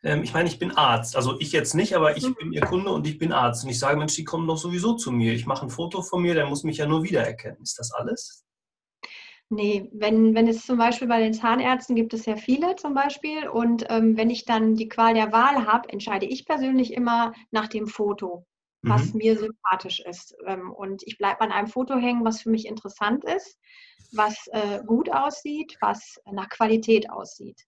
ich 0.01 0.34
meine, 0.34 0.48
ich 0.48 0.60
bin 0.60 0.72
Arzt. 0.72 1.16
Also 1.16 1.40
ich 1.40 1.51
jetzt 1.51 1.75
nicht, 1.75 1.96
aber 1.96 2.16
ich 2.16 2.25
mhm. 2.25 2.36
bin 2.36 2.54
Ihr 2.54 2.62
Kunde 2.62 2.92
und 2.92 3.06
ich 3.06 3.18
bin 3.18 3.31
Arzt. 3.31 3.63
Und 3.63 3.69
ich 3.69 3.80
sage, 3.80 3.98
Mensch, 3.98 4.16
die 4.16 4.24
kommen 4.24 4.48
doch 4.48 4.57
sowieso 4.57 4.94
zu 4.94 5.12
mir. 5.12 5.34
Ich 5.34 5.46
mache 5.46 5.66
ein 5.66 5.69
Foto 5.69 6.01
von 6.01 6.22
mir, 6.22 6.34
der 6.34 6.46
muss 6.48 6.63
mich 6.63 6.78
ja 6.78 6.88
nur 6.88 7.04
wiedererkennen. 7.04 7.62
Ist 7.62 7.78
das 7.78 7.92
alles? 7.92 8.46
Nee, 9.51 9.90
wenn, 9.94 10.36
wenn 10.36 10.48
es 10.48 10.66
zum 10.66 10.78
Beispiel 10.78 11.07
bei 11.07 11.19
den 11.19 11.34
Zahnärzten 11.34 11.96
gibt 11.96 12.13
es 12.13 12.28
ja 12.28 12.36
viele 12.36 12.75
zum 12.75 12.94
Beispiel 12.94 13.48
und 13.48 13.84
ähm, 13.90 14.16
wenn 14.16 14.30
ich 14.30 14.46
dann 14.46 14.75
die 14.75 14.88
Qual 14.88 15.16
der 15.16 15.31
Wahl 15.31 15.66
habe, 15.66 15.90
entscheide 15.90 16.28
ich 16.28 16.45
persönlich 16.45 16.94
immer 16.94 17.34
nach 17.50 17.68
dem 17.68 17.88
Foto, 17.88 18.45
was 18.84 19.12
mhm. 19.12 19.18
mir 19.18 19.40
sympathisch 19.40 20.02
ist. 20.02 20.36
Ähm, 20.45 20.72
und 20.72 21.02
ich 21.04 21.18
bleibe 21.18 21.42
an 21.42 21.52
einem 21.52 21.68
Foto 21.68 21.98
hängen, 21.98 22.24
was 22.24 22.44
für 22.44 22.52
mich 22.52 22.68
interessant 22.68 23.25
ist, 23.25 23.57
was 24.12 24.48
äh, 24.52 24.84
gut 24.86 25.12
aussieht, 25.12 25.78
was 25.81 26.22
nach 26.31 26.50
Qualität 26.50 27.10
aussieht. 27.10 27.66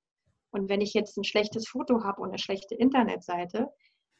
Und 0.51 0.69
wenn 0.69 0.81
ich 0.81 0.93
jetzt 0.93 1.17
ein 1.17 1.23
schlechtes 1.23 1.67
Foto 1.67 2.03
habe 2.03 2.21
und 2.21 2.29
eine 2.29 2.39
schlechte 2.39 2.75
Internetseite, 2.75 3.67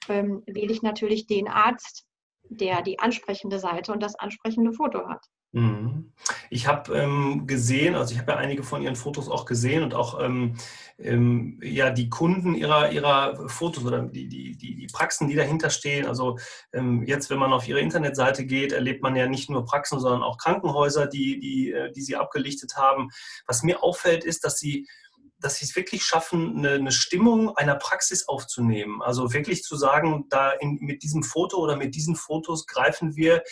ähm, 0.10 0.44
wähle 0.48 0.72
ich 0.72 0.82
natürlich 0.82 1.28
den 1.28 1.48
Arzt, 1.48 2.06
der 2.50 2.82
die 2.82 3.00
ansprechende 3.00 3.60
Seite 3.60 3.92
und 3.92 4.02
das 4.02 4.16
ansprechende 4.16 4.74
Foto 4.74 5.08
hat. 5.08 5.26
Mhm. 5.54 6.14
Ich 6.50 6.66
habe 6.66 6.98
ähm, 6.98 7.46
gesehen, 7.46 7.96
also 7.96 8.14
ich 8.14 8.20
habe 8.20 8.32
ja 8.32 8.38
einige 8.38 8.64
von 8.64 8.82
Ihren 8.82 8.96
Fotos 8.96 9.30
auch 9.30 9.46
gesehen 9.46 9.84
und 9.84 9.94
auch 9.94 10.18
ähm, 10.22 10.56
ähm, 10.98 11.60
ja 11.62 11.90
die 11.90 12.10
Kunden 12.10 12.56
ihrer, 12.56 12.92
ihrer 12.92 13.50
Fotos 13.50 13.84
oder 13.84 14.02
die, 14.04 14.30
die, 14.30 14.56
die, 14.56 14.88
Praxen, 14.88 15.28
die 15.28 15.36
dahinter 15.36 15.70
stehen. 15.70 16.06
Also 16.08 16.38
ähm, 16.72 17.04
jetzt, 17.06 17.30
wenn 17.30 17.40
man 17.40 17.52
auf 17.52 17.68
Ihre 17.68 17.82
Internetseite 17.82 18.46
geht, 18.46 18.72
erlebt 18.72 19.04
man 19.04 19.16
ja 19.18 19.28
nicht 19.28 19.50
nur 19.50 19.66
Praxen, 19.66 20.00
sondern 20.00 20.24
auch 20.24 20.38
Krankenhäuser, 20.38 21.08
die, 21.08 21.40
die, 21.40 21.72
äh, 21.72 21.92
die 21.92 22.02
Sie 22.02 22.16
abgelichtet 22.16 22.78
haben. 22.78 23.10
Was 23.46 23.62
mir 23.62 23.84
auffällt, 23.84 24.24
ist, 24.24 24.46
dass 24.46 24.58
Sie 24.58 24.88
dass 25.42 25.58
sie 25.58 25.66
es 25.66 25.76
wirklich 25.76 26.04
schaffen, 26.04 26.58
eine, 26.58 26.76
eine, 26.76 26.92
Stimmung 26.92 27.56
einer 27.58 27.76
Praxis 27.76 28.28
aufzunehmen. 28.28 29.02
Also 29.02 29.34
wirklich 29.34 29.64
zu 29.64 29.76
sagen, 29.76 30.26
da 30.30 30.52
in, 30.52 30.78
mit 30.82 31.04
diesem 31.04 31.24
Foto 31.24 31.58
oder 31.58 31.76
mit 31.76 31.96
diesen 31.96 32.16
Fotos 32.16 32.68
greifen 32.68 33.16
wir 33.16 33.44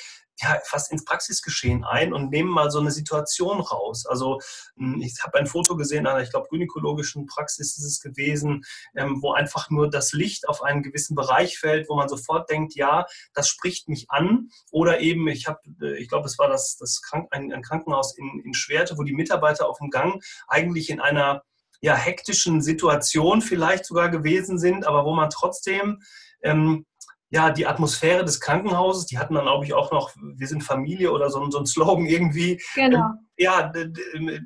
ja, 0.42 0.60
fast 0.64 0.92
ins 0.92 1.04
Praxisgeschehen 1.04 1.84
ein 1.84 2.14
und 2.14 2.30
nehmen 2.30 2.50
mal 2.50 2.72
so 2.72 2.80
eine 2.80 2.92
Situation 2.92 3.60
raus. 3.60 4.06
Also 4.06 4.40
hm, 4.78 5.02
ich 5.02 5.16
habe 5.22 5.38
ein 5.38 5.48
Foto 5.48 5.76
gesehen 5.76 6.08
einer, 6.08 6.22
ich 6.22 6.30
glaube, 6.30 6.48
gynäkologischen 6.50 7.26
Praxis 7.26 7.78
ist 7.78 7.84
es 7.84 8.00
gewesen, 8.00 8.64
ähm, 8.96 9.22
wo 9.22 9.34
einfach 9.34 9.70
nur 9.70 9.90
das 9.90 10.14
Licht 10.14 10.48
auf 10.48 10.64
einen 10.64 10.84
gewissen 10.84 11.16
Bereich 11.16 11.58
fällt, 11.58 11.90
wo 11.90 11.96
man 11.96 12.10
sofort 12.10 12.50
denkt, 12.50 12.76
ja, 12.76 13.06
das 13.34 13.50
spricht 13.50 13.90
mich 13.90 14.10
an. 14.10 14.50
Oder 14.72 15.02
eben, 15.02 15.28
ich 15.28 15.48
habe, 15.48 15.60
äh, 15.82 15.98
ich 15.98 16.08
glaube, 16.08 16.28
es 16.28 16.38
war 16.38 16.48
das, 16.48 16.78
das 16.78 17.02
Krank 17.02 17.28
ein, 17.32 17.52
ein 17.52 17.62
Krankenhaus 17.62 18.18
in, 18.18 18.42
in 18.44 18.54
Schwerte, 18.54 18.98
wo 18.98 19.04
die 19.04 19.14
Mitarbeiter 19.14 19.68
auf 19.68 19.80
dem 19.80 19.90
Gang 19.90 20.24
eigentlich 20.48 20.90
in 20.90 21.02
einer 21.02 21.44
ja, 21.82 21.96
hektischen 21.96 22.62
Situation 22.62 23.42
vielleicht 23.42 23.86
sogar 23.86 24.10
gewesen 24.10 24.60
sind, 24.60 24.86
aber 24.86 25.06
wo 25.06 25.14
man 25.14 25.30
trotzdem 25.30 26.02
ähm, 26.44 26.86
ja, 27.32 27.52
die 27.52 27.68
Atmosphäre 27.68 28.26
des 28.26 28.40
Krankenhauses, 28.40 29.06
die 29.06 29.20
hatten 29.20 29.36
dann, 29.36 29.44
glaube 29.44 29.66
ich, 29.66 29.74
auch 29.74 29.92
noch, 29.92 30.12
wir 30.16 30.48
sind 30.48 30.64
Familie 30.64 31.12
oder 31.12 31.30
so, 31.30 31.48
so 31.52 31.60
ein 31.60 31.66
Slogan 31.68 32.06
irgendwie. 32.06 32.62
Genau. 32.74 32.98
Ähm, 32.98 33.28
ja, 33.38 33.72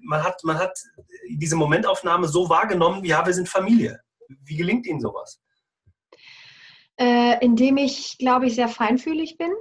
man 0.04 0.24
hat, 0.24 0.44
man 0.44 0.58
hat 0.58 0.78
diese 1.30 1.56
Momentaufnahme 1.56 2.28
so 2.28 2.50
wahrgenommen, 2.50 3.06
ja, 3.06 3.25
wir 3.25 3.34
sind 3.34 3.48
Familie. 3.48 4.00
Wie 4.28 4.58
gelingt 4.58 4.86
Ihnen 4.86 5.00
sowas? 5.00 5.42
Äh, 6.98 7.44
indem 7.44 7.78
ich, 7.78 8.18
glaube 8.20 8.48
ich, 8.48 8.56
sehr 8.56 8.68
feinfühlig 8.68 9.38
bin 9.38 9.52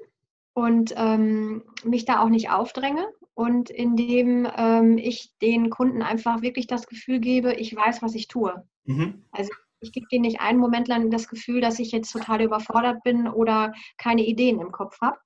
und 0.54 0.92
ähm, 0.96 1.62
mich 1.84 2.04
da 2.04 2.22
auch 2.22 2.28
nicht 2.28 2.50
aufdränge 2.50 3.06
und 3.34 3.70
indem 3.70 4.48
ähm, 4.56 4.98
ich 4.98 5.32
den 5.40 5.70
Kunden 5.70 6.02
einfach 6.02 6.42
wirklich 6.42 6.66
das 6.66 6.86
Gefühl 6.86 7.20
gebe, 7.20 7.54
ich 7.54 7.74
weiß, 7.74 8.02
was 8.02 8.14
ich 8.14 8.28
tue. 8.28 8.66
Mhm. 8.84 9.24
Also 9.32 9.52
ich 9.80 9.92
gebe 9.92 10.06
denen 10.08 10.22
nicht 10.22 10.40
einen 10.40 10.58
Moment 10.58 10.88
lang 10.88 11.10
das 11.10 11.28
Gefühl, 11.28 11.60
dass 11.60 11.78
ich 11.78 11.92
jetzt 11.92 12.12
total 12.12 12.42
überfordert 12.42 13.02
bin 13.02 13.26
oder 13.26 13.72
keine 13.98 14.24
Ideen 14.24 14.60
im 14.60 14.70
Kopf 14.70 15.00
habe. 15.00 15.18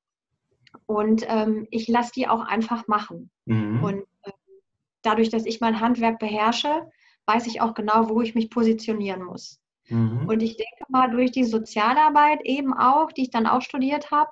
Und 0.87 1.25
ähm, 1.29 1.67
ich 1.71 1.89
lasse 1.89 2.13
die 2.15 2.29
auch 2.29 2.41
einfach 2.41 2.87
machen. 2.87 3.31
Mhm. 3.45 3.83
Und 3.83 4.01
äh, 4.23 4.33
dadurch, 5.03 5.31
dass 5.31 5.47
ich 5.47 5.61
mein 5.61 5.81
Handwerk 5.81 6.19
beherrsche, 6.19 6.91
weiß 7.27 7.47
ich 7.47 7.61
auch 7.61 7.75
genau, 7.75 8.09
wo 8.09 8.21
ich 8.21 8.35
mich 8.35 8.51
positionieren 8.51 9.23
muss. 9.23 9.61
Mhm. 9.89 10.27
Und 10.29 10.43
ich 10.43 10.57
denke 10.57 10.85
mal, 10.89 11.11
durch 11.11 11.31
die 11.31 11.45
Sozialarbeit 11.45 12.41
eben 12.45 12.75
auch, 12.75 13.13
die 13.13 13.23
ich 13.23 13.31
dann 13.31 13.47
auch 13.47 13.63
studiert 13.63 14.11
habe, 14.11 14.31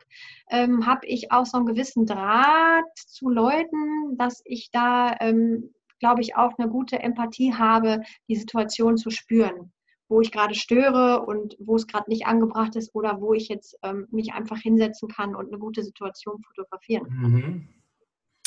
ähm, 0.51 0.87
habe 0.87 1.07
ich 1.07 1.31
auch 1.33 1.47
so 1.47 1.59
einen 1.59 1.67
gewissen 1.67 2.07
Draht 2.07 2.85
zu 2.97 3.29
Leuten, 3.29 4.17
dass 4.17 4.43
ich 4.45 4.71
da, 4.71 5.17
ähm, 5.21 5.73
glaube 6.01 6.23
ich, 6.23 6.37
auch 6.37 6.59
eine 6.59 6.69
gute 6.69 6.99
Empathie 6.99 7.55
habe, 7.55 8.03
die 8.29 8.37
Situation 8.37 8.97
zu 8.97 9.11
spüren, 9.11 9.73
wo 10.09 10.21
ich 10.21 10.33
gerade 10.33 10.55
störe 10.55 11.25
und 11.25 11.57
wo 11.59 11.77
es 11.77 11.87
gerade 11.87 12.11
nicht 12.11 12.27
angebracht 12.27 12.77
ist 12.77 12.95
oder 12.95 13.21
wo 13.21 13.33
ich 13.33 13.49
jetzt 13.49 13.79
ähm, 13.83 14.07
mich 14.11 14.33
einfach 14.33 14.59
hinsetzen 14.59 15.09
kann 15.09 15.35
und 15.35 15.49
eine 15.49 15.59
gute 15.59 15.83
Situation 15.83 16.43
fotografieren 16.43 17.05
kann. 17.05 17.33
Mhm. 17.33 17.69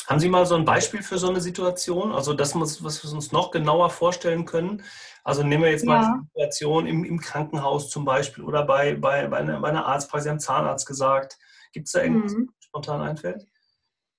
Haben 0.08 0.20
Sie 0.20 0.30
mal 0.30 0.46
so 0.46 0.54
ein 0.54 0.64
Beispiel 0.64 1.02
für 1.02 1.18
so 1.18 1.28
eine 1.28 1.42
Situation? 1.42 2.12
Also, 2.12 2.32
das 2.32 2.54
muss, 2.54 2.82
was 2.82 3.04
wir 3.04 3.12
uns 3.12 3.30
noch 3.30 3.50
genauer 3.50 3.90
vorstellen 3.90 4.46
können. 4.46 4.82
Also, 5.22 5.42
nehmen 5.42 5.64
wir 5.64 5.70
jetzt 5.70 5.84
mal 5.84 6.00
ja. 6.00 6.18
die 6.18 6.26
Situation 6.28 6.86
im, 6.86 7.04
im, 7.04 7.20
Krankenhaus 7.20 7.90
zum 7.90 8.06
Beispiel 8.06 8.42
oder 8.42 8.64
bei, 8.64 8.94
bei, 8.94 9.26
bei, 9.26 9.36
einer, 9.36 9.60
bei 9.60 9.68
einer 9.68 9.84
Arztpraxis, 9.84 10.24
Sie 10.24 10.30
haben 10.30 10.40
Zahnarzt 10.40 10.86
gesagt. 10.86 11.36
Gibt 11.72 11.88
es 11.88 11.92
da 11.92 12.02
irgendwas, 12.02 12.32
mhm. 12.32 12.48
was 12.48 12.64
spontan 12.64 13.02
einfällt? 13.02 13.46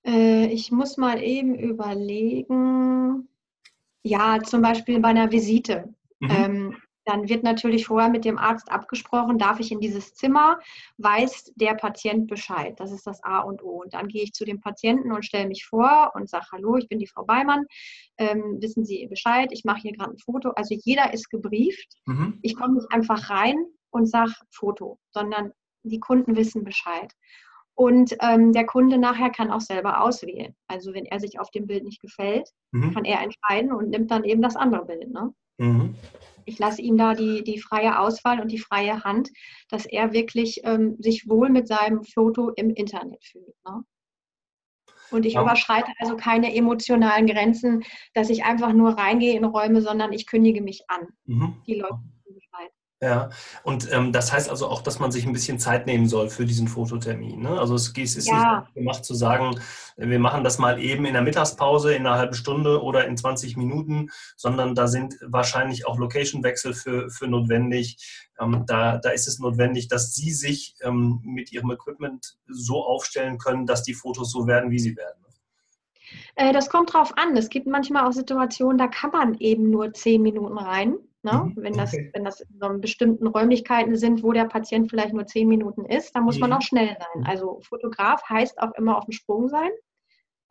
Äh, 0.06 0.46
ich 0.46 0.70
muss 0.70 0.96
mal 0.96 1.20
eben 1.20 1.56
überlegen. 1.56 3.28
Ja, 4.04 4.40
zum 4.44 4.62
Beispiel 4.62 5.00
bei 5.00 5.08
einer 5.08 5.32
Visite. 5.32 5.92
Mhm. 6.20 6.30
Ähm, 6.30 6.76
Dann 7.04 7.28
wird 7.28 7.42
natürlich 7.42 7.86
vorher 7.86 8.10
mit 8.10 8.24
dem 8.24 8.38
Arzt 8.38 8.70
abgesprochen, 8.70 9.38
darf 9.38 9.58
ich 9.58 9.72
in 9.72 9.80
dieses 9.80 10.14
Zimmer, 10.14 10.58
weiß 10.98 11.52
der 11.56 11.74
Patient 11.74 12.28
Bescheid. 12.28 12.78
Das 12.78 12.92
ist 12.92 13.06
das 13.06 13.22
A 13.24 13.40
und 13.40 13.62
O. 13.62 13.82
Und 13.82 13.94
dann 13.94 14.08
gehe 14.08 14.22
ich 14.22 14.32
zu 14.32 14.44
dem 14.44 14.60
Patienten 14.60 15.12
und 15.12 15.24
stelle 15.24 15.48
mich 15.48 15.64
vor 15.64 16.12
und 16.14 16.28
sage, 16.28 16.46
hallo, 16.52 16.76
ich 16.76 16.88
bin 16.88 16.98
die 16.98 17.06
Frau 17.06 17.24
Beimann. 17.24 17.64
Ähm, 18.18 18.58
wissen 18.60 18.84
Sie 18.84 19.06
Bescheid? 19.08 19.48
Ich 19.52 19.64
mache 19.64 19.80
hier 19.80 19.92
gerade 19.92 20.12
ein 20.12 20.18
Foto. 20.18 20.50
Also 20.50 20.76
jeder 20.82 21.12
ist 21.14 21.30
gebrieft. 21.30 21.88
Mhm. 22.06 22.38
Ich 22.42 22.56
komme 22.56 22.74
nicht 22.74 22.92
einfach 22.92 23.30
rein 23.30 23.56
und 23.90 24.06
sage 24.06 24.32
Foto, 24.50 24.98
sondern 25.10 25.52
die 25.82 26.00
Kunden 26.00 26.36
wissen 26.36 26.64
Bescheid. 26.64 27.12
Und 27.74 28.14
ähm, 28.20 28.52
der 28.52 28.66
Kunde 28.66 28.98
nachher 28.98 29.30
kann 29.30 29.50
auch 29.50 29.62
selber 29.62 30.02
auswählen. 30.02 30.54
Also 30.68 30.92
wenn 30.92 31.06
er 31.06 31.18
sich 31.18 31.40
auf 31.40 31.50
dem 31.50 31.66
Bild 31.66 31.84
nicht 31.84 32.02
gefällt, 32.02 32.50
mhm. 32.72 32.92
kann 32.92 33.06
er 33.06 33.22
entscheiden 33.22 33.72
und 33.72 33.88
nimmt 33.88 34.10
dann 34.10 34.24
eben 34.24 34.42
das 34.42 34.56
andere 34.56 34.84
Bild. 34.84 35.10
Ne? 35.10 35.32
Mhm. 35.58 35.94
Ich 36.44 36.58
lasse 36.58 36.82
ihm 36.82 36.96
da 36.96 37.14
die, 37.14 37.42
die 37.42 37.58
freie 37.58 37.98
Auswahl 37.98 38.40
und 38.40 38.50
die 38.50 38.58
freie 38.58 39.04
Hand, 39.04 39.30
dass 39.68 39.86
er 39.86 40.12
wirklich 40.12 40.60
ähm, 40.64 40.96
sich 40.98 41.28
wohl 41.28 41.48
mit 41.50 41.68
seinem 41.68 42.02
Foto 42.04 42.50
im 42.50 42.70
Internet 42.70 43.24
fühlt. 43.24 43.54
Ne? 43.66 43.84
Und 45.10 45.26
ich 45.26 45.34
ja. 45.34 45.42
überschreite 45.42 45.90
also 45.98 46.16
keine 46.16 46.54
emotionalen 46.54 47.26
Grenzen, 47.26 47.84
dass 48.14 48.30
ich 48.30 48.44
einfach 48.44 48.72
nur 48.72 48.90
reingehe 48.90 49.36
in 49.36 49.44
Räume, 49.44 49.82
sondern 49.82 50.12
ich 50.12 50.26
kündige 50.26 50.62
mich 50.62 50.84
an. 50.88 51.08
Mhm. 51.26 51.54
Die 51.66 51.74
Leute 51.74 51.98
ja, 53.02 53.30
und 53.62 53.90
ähm, 53.90 54.12
das 54.12 54.30
heißt 54.30 54.50
also 54.50 54.68
auch, 54.68 54.82
dass 54.82 54.98
man 54.98 55.10
sich 55.10 55.24
ein 55.24 55.32
bisschen 55.32 55.58
Zeit 55.58 55.86
nehmen 55.86 56.06
soll 56.06 56.28
für 56.28 56.44
diesen 56.44 56.68
Fototermin. 56.68 57.40
Ne? 57.40 57.58
Also 57.58 57.74
es 57.74 57.96
ist 57.96 58.26
ja. 58.26 58.60
nicht 58.60 58.74
gemacht 58.74 59.06
zu 59.06 59.14
sagen, 59.14 59.58
wir 59.96 60.18
machen 60.18 60.44
das 60.44 60.58
mal 60.58 60.78
eben 60.78 61.06
in 61.06 61.14
der 61.14 61.22
Mittagspause 61.22 61.94
in 61.94 62.06
einer 62.06 62.18
halben 62.18 62.34
Stunde 62.34 62.82
oder 62.82 63.06
in 63.06 63.16
20 63.16 63.56
Minuten, 63.56 64.10
sondern 64.36 64.74
da 64.74 64.86
sind 64.86 65.16
wahrscheinlich 65.22 65.86
auch 65.86 65.98
Location-Wechsel 65.98 66.74
für, 66.74 67.08
für 67.08 67.26
notwendig. 67.26 68.28
Ähm, 68.38 68.64
da, 68.66 68.98
da 68.98 69.08
ist 69.08 69.28
es 69.28 69.38
notwendig, 69.38 69.88
dass 69.88 70.14
Sie 70.14 70.32
sich 70.32 70.74
ähm, 70.82 71.20
mit 71.24 71.52
Ihrem 71.52 71.70
Equipment 71.70 72.36
so 72.48 72.84
aufstellen 72.84 73.38
können, 73.38 73.64
dass 73.64 73.82
die 73.82 73.94
Fotos 73.94 74.30
so 74.30 74.46
werden, 74.46 74.70
wie 74.70 74.78
sie 74.78 74.94
werden. 74.94 75.24
Äh, 76.34 76.52
das 76.52 76.68
kommt 76.68 76.92
drauf 76.92 77.16
an. 77.16 77.34
Es 77.34 77.48
gibt 77.48 77.66
manchmal 77.66 78.06
auch 78.06 78.12
Situationen, 78.12 78.76
da 78.76 78.88
kann 78.88 79.10
man 79.10 79.34
eben 79.38 79.70
nur 79.70 79.94
zehn 79.94 80.20
Minuten 80.20 80.58
rein. 80.58 80.98
Ne? 81.22 81.32
Mhm. 81.32 81.62
Wenn, 81.62 81.72
das, 81.74 81.92
okay. 81.92 82.10
wenn 82.14 82.24
das 82.24 82.40
in 82.40 82.58
so 82.58 82.68
bestimmten 82.78 83.26
Räumlichkeiten 83.26 83.96
sind, 83.96 84.22
wo 84.22 84.32
der 84.32 84.46
Patient 84.46 84.88
vielleicht 84.88 85.12
nur 85.12 85.26
zehn 85.26 85.48
Minuten 85.48 85.84
ist, 85.84 86.14
dann 86.16 86.24
muss 86.24 86.36
mhm. 86.36 86.42
man 86.42 86.52
auch 86.54 86.62
schnell 86.62 86.96
sein. 86.98 87.24
Also 87.26 87.60
Fotograf 87.62 88.22
heißt 88.28 88.60
auch 88.60 88.72
immer 88.72 88.96
auf 88.96 89.04
dem 89.04 89.12
Sprung 89.12 89.48
sein. 89.48 89.70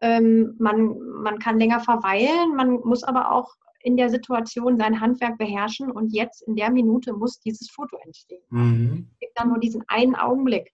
Ähm, 0.01 0.55
man, 0.59 0.99
man 1.23 1.39
kann 1.39 1.59
länger 1.59 1.79
verweilen, 1.79 2.55
man 2.55 2.79
muss 2.81 3.03
aber 3.03 3.31
auch 3.31 3.53
in 3.81 3.97
der 3.97 4.09
Situation 4.09 4.77
sein 4.77 4.99
Handwerk 4.99 5.37
beherrschen 5.37 5.91
und 5.91 6.09
jetzt 6.09 6.41
in 6.43 6.55
der 6.55 6.69
Minute 6.69 7.13
muss 7.13 7.39
dieses 7.39 7.69
Foto 7.69 7.97
entstehen. 8.03 8.43
Mhm. 8.49 9.07
Es 9.13 9.19
gibt 9.19 9.39
dann 9.39 9.49
nur 9.49 9.59
diesen 9.59 9.83
einen 9.87 10.15
Augenblick. 10.15 10.71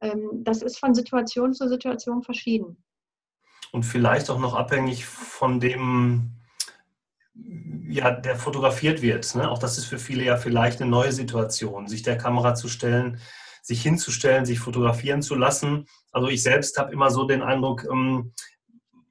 Ähm, 0.00 0.30
das 0.44 0.62
ist 0.62 0.78
von 0.78 0.94
Situation 0.94 1.52
zu 1.52 1.68
Situation 1.68 2.22
verschieden. 2.22 2.82
Und 3.72 3.82
vielleicht 3.82 4.30
auch 4.30 4.38
noch 4.38 4.54
abhängig 4.54 5.04
von 5.06 5.60
dem, 5.60 6.30
ja, 7.88 8.10
der 8.10 8.36
fotografiert 8.36 9.02
wird. 9.02 9.34
Ne? 9.34 9.50
Auch 9.50 9.58
das 9.58 9.78
ist 9.78 9.86
für 9.86 9.98
viele 9.98 10.24
ja 10.24 10.36
vielleicht 10.36 10.80
eine 10.80 10.90
neue 10.90 11.12
Situation, 11.12 11.88
sich 11.88 12.02
der 12.02 12.18
Kamera 12.18 12.54
zu 12.54 12.68
stellen, 12.68 13.20
sich 13.62 13.82
hinzustellen, 13.82 14.44
sich 14.44 14.58
fotografieren 14.58 15.22
zu 15.22 15.34
lassen. 15.34 15.86
Also 16.12 16.28
ich 16.28 16.42
selbst 16.42 16.78
habe 16.78 16.92
immer 16.92 17.10
so 17.10 17.24
den 17.24 17.42
Eindruck, 17.42 17.84
ähm, 17.90 18.32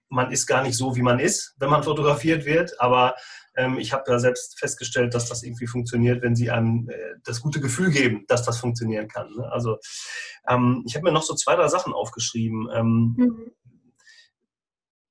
man 0.10 0.32
ist 0.32 0.46
gar 0.46 0.64
nicht 0.64 0.78
so, 0.78 0.96
wie 0.96 1.02
man 1.02 1.20
ist, 1.20 1.56
wenn 1.58 1.70
man 1.70 1.84
fotografiert 1.92 2.46
wird. 2.46 2.80
Aber 2.80 3.16
ähm, 3.58 3.78
ich 3.78 3.94
habe 3.94 4.10
ja 4.10 4.20
selbst 4.20 4.60
festgestellt, 4.60 5.14
dass 5.14 5.30
das 5.30 5.44
irgendwie 5.44 5.68
funktioniert, 5.68 6.22
wenn 6.22 6.36
sie 6.36 6.52
einem 6.52 6.90
äh, 6.90 7.16
das 7.24 7.42
gute 7.42 7.60
Gefühl 7.60 7.92
geben, 7.92 8.26
dass 8.28 8.44
das 8.44 8.58
funktionieren 8.58 9.08
kann. 9.08 9.30
Ne? 9.36 9.52
Also 9.52 9.78
ähm, 10.48 10.84
ich 10.86 10.96
habe 10.96 11.06
mir 11.06 11.12
noch 11.12 11.24
so 11.24 11.36
zwei, 11.36 11.56
drei 11.56 11.68
Sachen 11.68 11.94
aufgeschrieben. 11.94 12.70
Mhm 13.16 13.52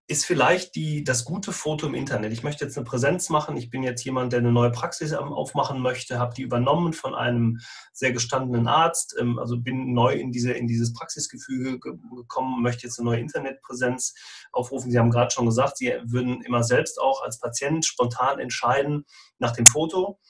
ist 0.07 0.27
vielleicht 0.27 0.75
die, 0.75 1.03
das 1.03 1.25
gute 1.25 1.51
Foto 1.51 1.87
im 1.87 1.95
Internet. 1.95 2.33
Ich 2.33 2.43
möchte 2.43 2.65
jetzt 2.65 2.77
eine 2.77 2.85
Präsenz 2.85 3.31
machen. 3.31 3.57
Ich 3.57 3.71
bin 3.71 3.83
jetzt 3.83 4.05
jemand, 4.05 4.33
der 4.33 4.41
eine 4.41 4.53
neue 4.53 4.71
Praxis 4.71 5.15
aufmachen 5.15 5.81
möchte, 5.81 6.19
habe 6.19 6.35
die 6.35 6.43
übernommen 6.43 6.93
von 6.93 7.15
einem 7.15 7.59
sehr 7.93 8.13
gestandenen 8.13 8.69
Arzt, 8.69 9.17
ähm, 9.19 9.39
also 9.39 9.59
bin 9.59 9.95
neu 9.95 10.13
in, 10.13 10.31
diese, 10.31 10.53
in 10.53 10.67
dieses 10.67 10.93
Praxisgefüge 10.93 11.79
gekommen, 11.79 12.63
möchte 12.63 12.87
jetzt 12.87 12.99
eine 12.99 13.09
neue 13.09 13.21
Internetpräsenz 13.21 14.15
aufrufen. 14.53 14.91
Sie 14.91 14.99
haben 14.99 15.11
gerade 15.11 15.31
schon 15.31 15.47
gesagt, 15.47 15.79
Sie 15.79 15.95
würden 16.05 16.43
immer 16.43 16.63
selbst 16.63 17.01
auch 17.01 17.23
als 17.23 17.41
Patient 17.41 17.87
spontan 17.87 18.39
entscheiden 18.39 19.07
nach 19.39 19.53
dem 19.53 19.67
Foto. 19.67 20.21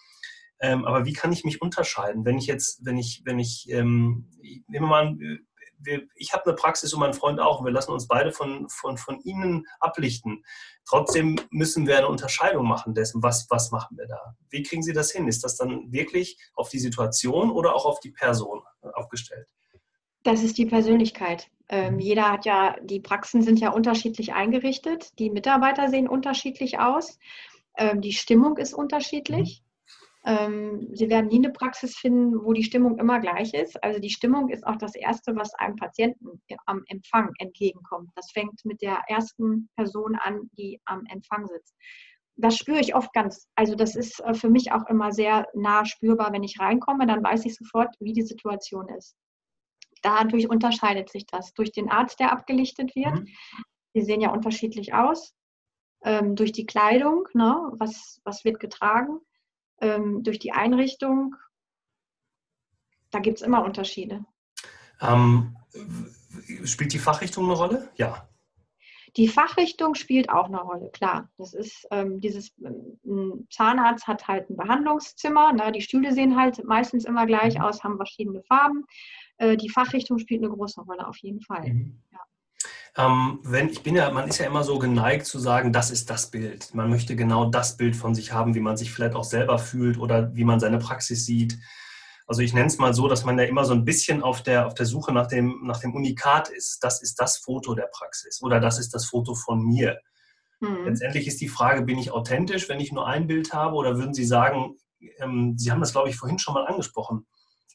Ähm, 0.60 0.84
aber 0.84 1.04
wie 1.04 1.12
kann 1.12 1.32
ich 1.32 1.44
mich 1.44 1.60
unterscheiden, 1.60 2.24
wenn 2.24 2.38
ich 2.38 2.46
jetzt, 2.46 2.84
wenn 2.84 2.96
ich, 2.96 3.22
wenn 3.24 3.40
ich, 3.40 3.68
ähm, 3.70 4.30
nehmen 4.68 4.86
wir 4.86 4.88
mal 4.88 5.16
wir, 5.84 6.02
ich 6.14 6.32
habe 6.32 6.44
eine 6.44 6.54
Praxis 6.54 6.92
und 6.92 7.00
mein 7.00 7.14
Freund 7.14 7.40
auch 7.40 7.60
und 7.60 7.64
wir 7.64 7.72
lassen 7.72 7.92
uns 7.92 8.08
beide 8.08 8.32
von, 8.32 8.68
von, 8.68 8.96
von 8.96 9.20
Ihnen 9.20 9.66
ablichten. 9.80 10.44
Trotzdem 10.86 11.40
müssen 11.50 11.86
wir 11.86 11.98
eine 11.98 12.08
Unterscheidung 12.08 12.66
machen 12.66 12.94
dessen, 12.94 13.22
was, 13.22 13.46
was 13.50 13.70
machen 13.70 13.96
wir 13.96 14.06
da. 14.06 14.36
Wie 14.50 14.62
kriegen 14.62 14.82
Sie 14.82 14.92
das 14.92 15.10
hin? 15.10 15.28
Ist 15.28 15.44
das 15.44 15.56
dann 15.56 15.92
wirklich 15.92 16.38
auf 16.54 16.68
die 16.68 16.78
Situation 16.78 17.50
oder 17.50 17.74
auch 17.74 17.86
auf 17.86 18.00
die 18.00 18.10
Person 18.10 18.62
aufgestellt? 18.94 19.46
Das 20.22 20.42
ist 20.42 20.58
die 20.58 20.66
Persönlichkeit. 20.66 21.50
Ähm, 21.68 21.98
jeder 21.98 22.30
hat 22.30 22.44
ja, 22.44 22.76
die 22.82 23.00
Praxen 23.00 23.42
sind 23.42 23.60
ja 23.60 23.70
unterschiedlich 23.70 24.32
eingerichtet, 24.34 25.18
die 25.18 25.30
Mitarbeiter 25.30 25.88
sehen 25.88 26.08
unterschiedlich 26.08 26.78
aus, 26.78 27.18
ähm, 27.76 28.00
die 28.00 28.12
Stimmung 28.12 28.58
ist 28.58 28.74
unterschiedlich. 28.74 29.63
Ähm, 30.26 30.88
Sie 30.92 31.10
werden 31.10 31.28
nie 31.28 31.36
eine 31.36 31.52
Praxis 31.52 31.96
finden, 31.96 32.42
wo 32.44 32.54
die 32.54 32.62
Stimmung 32.62 32.98
immer 32.98 33.20
gleich 33.20 33.52
ist. 33.52 33.82
Also 33.84 34.00
die 34.00 34.10
Stimmung 34.10 34.48
ist 34.48 34.66
auch 34.66 34.76
das 34.76 34.94
Erste, 34.94 35.36
was 35.36 35.52
einem 35.54 35.76
Patienten 35.76 36.42
am 36.64 36.82
Empfang 36.86 37.30
entgegenkommt. 37.38 38.10
Das 38.14 38.30
fängt 38.32 38.64
mit 38.64 38.80
der 38.80 39.02
ersten 39.08 39.68
Person 39.76 40.16
an, 40.16 40.48
die 40.56 40.80
am 40.86 41.04
Empfang 41.10 41.46
sitzt. 41.46 41.74
Das 42.36 42.56
spüre 42.56 42.80
ich 42.80 42.94
oft 42.94 43.12
ganz. 43.12 43.48
Also 43.54 43.74
das 43.74 43.94
ist 43.96 44.20
äh, 44.20 44.32
für 44.34 44.48
mich 44.48 44.72
auch 44.72 44.86
immer 44.86 45.12
sehr 45.12 45.46
nah 45.54 45.84
spürbar, 45.84 46.32
wenn 46.32 46.42
ich 46.42 46.58
reinkomme, 46.58 47.06
dann 47.06 47.22
weiß 47.22 47.44
ich 47.44 47.54
sofort, 47.54 47.94
wie 48.00 48.14
die 48.14 48.22
Situation 48.22 48.88
ist. 48.88 49.14
Dadurch 50.00 50.48
unterscheidet 50.48 51.10
sich 51.10 51.26
das. 51.26 51.52
Durch 51.52 51.70
den 51.70 51.90
Arzt, 51.90 52.18
der 52.18 52.32
abgelichtet 52.32 52.96
wird. 52.96 53.14
Mhm. 53.14 53.28
Die 53.94 54.02
sehen 54.02 54.22
ja 54.22 54.32
unterschiedlich 54.32 54.94
aus. 54.94 55.34
Ähm, 56.02 56.34
durch 56.34 56.52
die 56.52 56.66
Kleidung, 56.66 57.28
ne? 57.34 57.72
was, 57.78 58.20
was 58.24 58.44
wird 58.44 58.58
getragen 58.58 59.20
ähm, 59.84 60.22
durch 60.22 60.38
die 60.38 60.52
Einrichtung. 60.52 61.36
Da 63.10 63.20
gibt 63.20 63.38
es 63.38 63.46
immer 63.46 63.64
Unterschiede. 63.64 64.24
Ähm, 65.00 65.56
spielt 66.64 66.92
die 66.92 66.98
Fachrichtung 66.98 67.44
eine 67.44 67.54
Rolle? 67.54 67.90
Ja. 67.96 68.28
Die 69.16 69.28
Fachrichtung 69.28 69.94
spielt 69.94 70.28
auch 70.28 70.46
eine 70.46 70.60
Rolle, 70.60 70.90
klar. 70.90 71.28
Das 71.36 71.54
ist 71.54 71.86
ähm, 71.92 72.20
dieses 72.20 72.52
ähm, 72.64 73.46
Zahnarzt 73.48 74.08
hat 74.08 74.26
halt 74.26 74.50
ein 74.50 74.56
Behandlungszimmer. 74.56 75.52
Ne? 75.52 75.70
Die 75.70 75.82
Stühle 75.82 76.12
sehen 76.12 76.36
halt 76.36 76.64
meistens 76.64 77.04
immer 77.04 77.24
gleich 77.26 77.56
mhm. 77.56 77.62
aus, 77.62 77.84
haben 77.84 77.96
verschiedene 77.96 78.42
Farben. 78.42 78.84
Äh, 79.36 79.56
die 79.56 79.68
Fachrichtung 79.68 80.18
spielt 80.18 80.42
eine 80.42 80.52
große 80.52 80.80
Rolle 80.80 81.06
auf 81.06 81.18
jeden 81.18 81.40
Fall. 81.42 81.74
Mhm. 81.74 82.02
Ähm, 82.96 83.40
wenn, 83.42 83.68
ich 83.70 83.82
bin 83.82 83.96
ja, 83.96 84.10
man 84.10 84.28
ist 84.28 84.38
ja 84.38 84.46
immer 84.46 84.62
so 84.62 84.78
geneigt 84.78 85.26
zu 85.26 85.40
sagen, 85.40 85.72
das 85.72 85.90
ist 85.90 86.10
das 86.10 86.30
Bild. 86.30 86.72
Man 86.74 86.90
möchte 86.90 87.16
genau 87.16 87.46
das 87.46 87.76
Bild 87.76 87.96
von 87.96 88.14
sich 88.14 88.32
haben, 88.32 88.54
wie 88.54 88.60
man 88.60 88.76
sich 88.76 88.92
vielleicht 88.92 89.16
auch 89.16 89.24
selber 89.24 89.58
fühlt 89.58 89.98
oder 89.98 90.34
wie 90.34 90.44
man 90.44 90.60
seine 90.60 90.78
Praxis 90.78 91.26
sieht. 91.26 91.58
Also 92.26 92.40
ich 92.40 92.54
nenne 92.54 92.68
es 92.68 92.78
mal 92.78 92.94
so, 92.94 93.08
dass 93.08 93.24
man 93.24 93.38
ja 93.38 93.44
immer 93.44 93.64
so 93.64 93.74
ein 93.74 93.84
bisschen 93.84 94.22
auf 94.22 94.42
der, 94.42 94.66
auf 94.66 94.74
der 94.74 94.86
Suche 94.86 95.12
nach 95.12 95.26
dem, 95.26 95.60
nach 95.64 95.80
dem 95.80 95.94
Unikat 95.94 96.48
ist. 96.48 96.84
Das 96.84 97.02
ist 97.02 97.16
das 97.20 97.36
Foto 97.36 97.74
der 97.74 97.90
Praxis 97.92 98.40
oder 98.42 98.60
das 98.60 98.78
ist 98.78 98.94
das 98.94 99.06
Foto 99.06 99.34
von 99.34 99.60
mir. 99.60 99.98
Mhm. 100.60 100.84
Letztendlich 100.86 101.26
ist 101.26 101.40
die 101.40 101.48
Frage, 101.48 101.82
bin 101.82 101.98
ich 101.98 102.12
authentisch, 102.12 102.68
wenn 102.68 102.80
ich 102.80 102.92
nur 102.92 103.08
ein 103.08 103.26
Bild 103.26 103.52
habe 103.52 103.74
oder 103.74 103.98
würden 103.98 104.14
Sie 104.14 104.24
sagen, 104.24 104.76
ähm, 105.18 105.58
Sie 105.58 105.72
haben 105.72 105.80
das, 105.80 105.92
glaube 105.92 106.10
ich, 106.10 106.16
vorhin 106.16 106.38
schon 106.38 106.54
mal 106.54 106.66
angesprochen, 106.66 107.26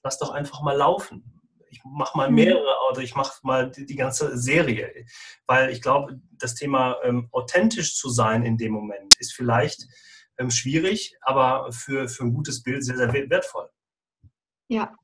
lass 0.02 0.18
doch 0.18 0.32
einfach 0.32 0.62
mal 0.62 0.78
laufen 0.78 1.39
ich 1.70 1.82
mache 1.84 2.18
mal 2.18 2.30
mhm. 2.30 2.36
mehrere 2.36 2.76
oder 2.92 3.02
ich 3.02 3.16
mache 3.16 3.34
mal 3.44 3.72
die, 3.72 3.86
die, 3.86 3.96
ganze 3.96 4.38
Serie. 4.38 5.06
Weil 5.46 5.70
ich 5.70 5.82
glaube, 5.82 6.20
das 6.38 6.56
Thema 6.56 6.98
ähm, 7.04 7.30
authentisch 7.32 7.96
zu 7.96 8.10
sein 8.10 8.44
in 8.44 8.58
dem 8.58 8.74
Moment 8.74 9.16
ist 9.20 9.34
vielleicht 9.34 9.88
ähm, 10.38 10.52
schwierig, 10.52 11.16
aber 11.22 11.72
für, 11.72 12.08
für 12.08 12.24
ein 12.24 12.34
gutes 12.34 12.64
Bild 12.64 12.84
sehr, 12.84 12.98
sehr 12.98 13.12
wertvoll. 13.14 13.70
Ja. 14.70 14.96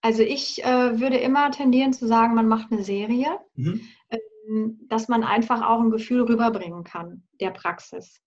Also 0.00 0.22
ich 0.22 0.64
äh, 0.64 1.00
würde 1.00 1.18
immer 1.18 1.50
tendieren 1.50 1.92
zu 1.92 2.06
sagen, 2.06 2.34
man 2.34 2.46
macht 2.46 2.70
eine 2.70 2.84
Serie, 2.84 3.38
mhm. 3.54 3.80
ähm, 4.10 4.80
dass 4.88 5.08
man 5.08 5.24
einfach 5.24 5.68
auch 5.68 5.80
ein 5.80 5.90
Gefühl 5.90 6.22
rüberbringen 6.22 6.84
kann 6.84 7.24
der 7.40 7.50
Praxis. 7.50 8.20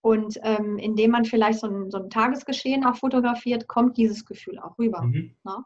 Und 0.00 0.38
ähm, 0.42 0.78
indem 0.78 1.12
man 1.12 1.24
vielleicht 1.24 1.60
so 1.60 1.66
ein, 1.66 1.90
so 1.90 1.98
ein, 1.98 2.10
Tagesgeschehen 2.10 2.84
auch 2.84 2.96
fotografiert, 2.96 3.68
kommt 3.68 3.96
dieses 3.96 4.24
Gefühl 4.24 4.58
auch 4.58 4.78
rüber. 4.78 5.02
Mhm. 5.02 5.34
Ne? 5.44 5.64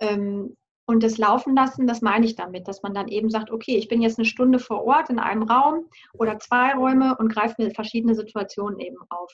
Ähm, 0.00 0.56
und 0.86 1.02
das 1.02 1.18
Laufen 1.18 1.54
lassen, 1.54 1.86
das 1.86 2.00
meine 2.00 2.26
ich 2.26 2.34
damit, 2.34 2.66
dass 2.68 2.82
man 2.82 2.94
dann 2.94 3.08
eben 3.08 3.30
sagt, 3.30 3.50
okay, 3.50 3.76
ich 3.76 3.88
bin 3.88 4.02
jetzt 4.02 4.18
eine 4.18 4.26
Stunde 4.26 4.58
vor 4.58 4.84
Ort 4.84 5.10
in 5.10 5.18
einem 5.18 5.44
Raum 5.44 5.86
oder 6.14 6.38
zwei 6.38 6.74
Räume 6.74 7.16
und 7.18 7.32
greife 7.32 7.62
mir 7.62 7.70
verschiedene 7.70 8.14
Situationen 8.14 8.80
eben 8.80 8.98
auf. 9.08 9.32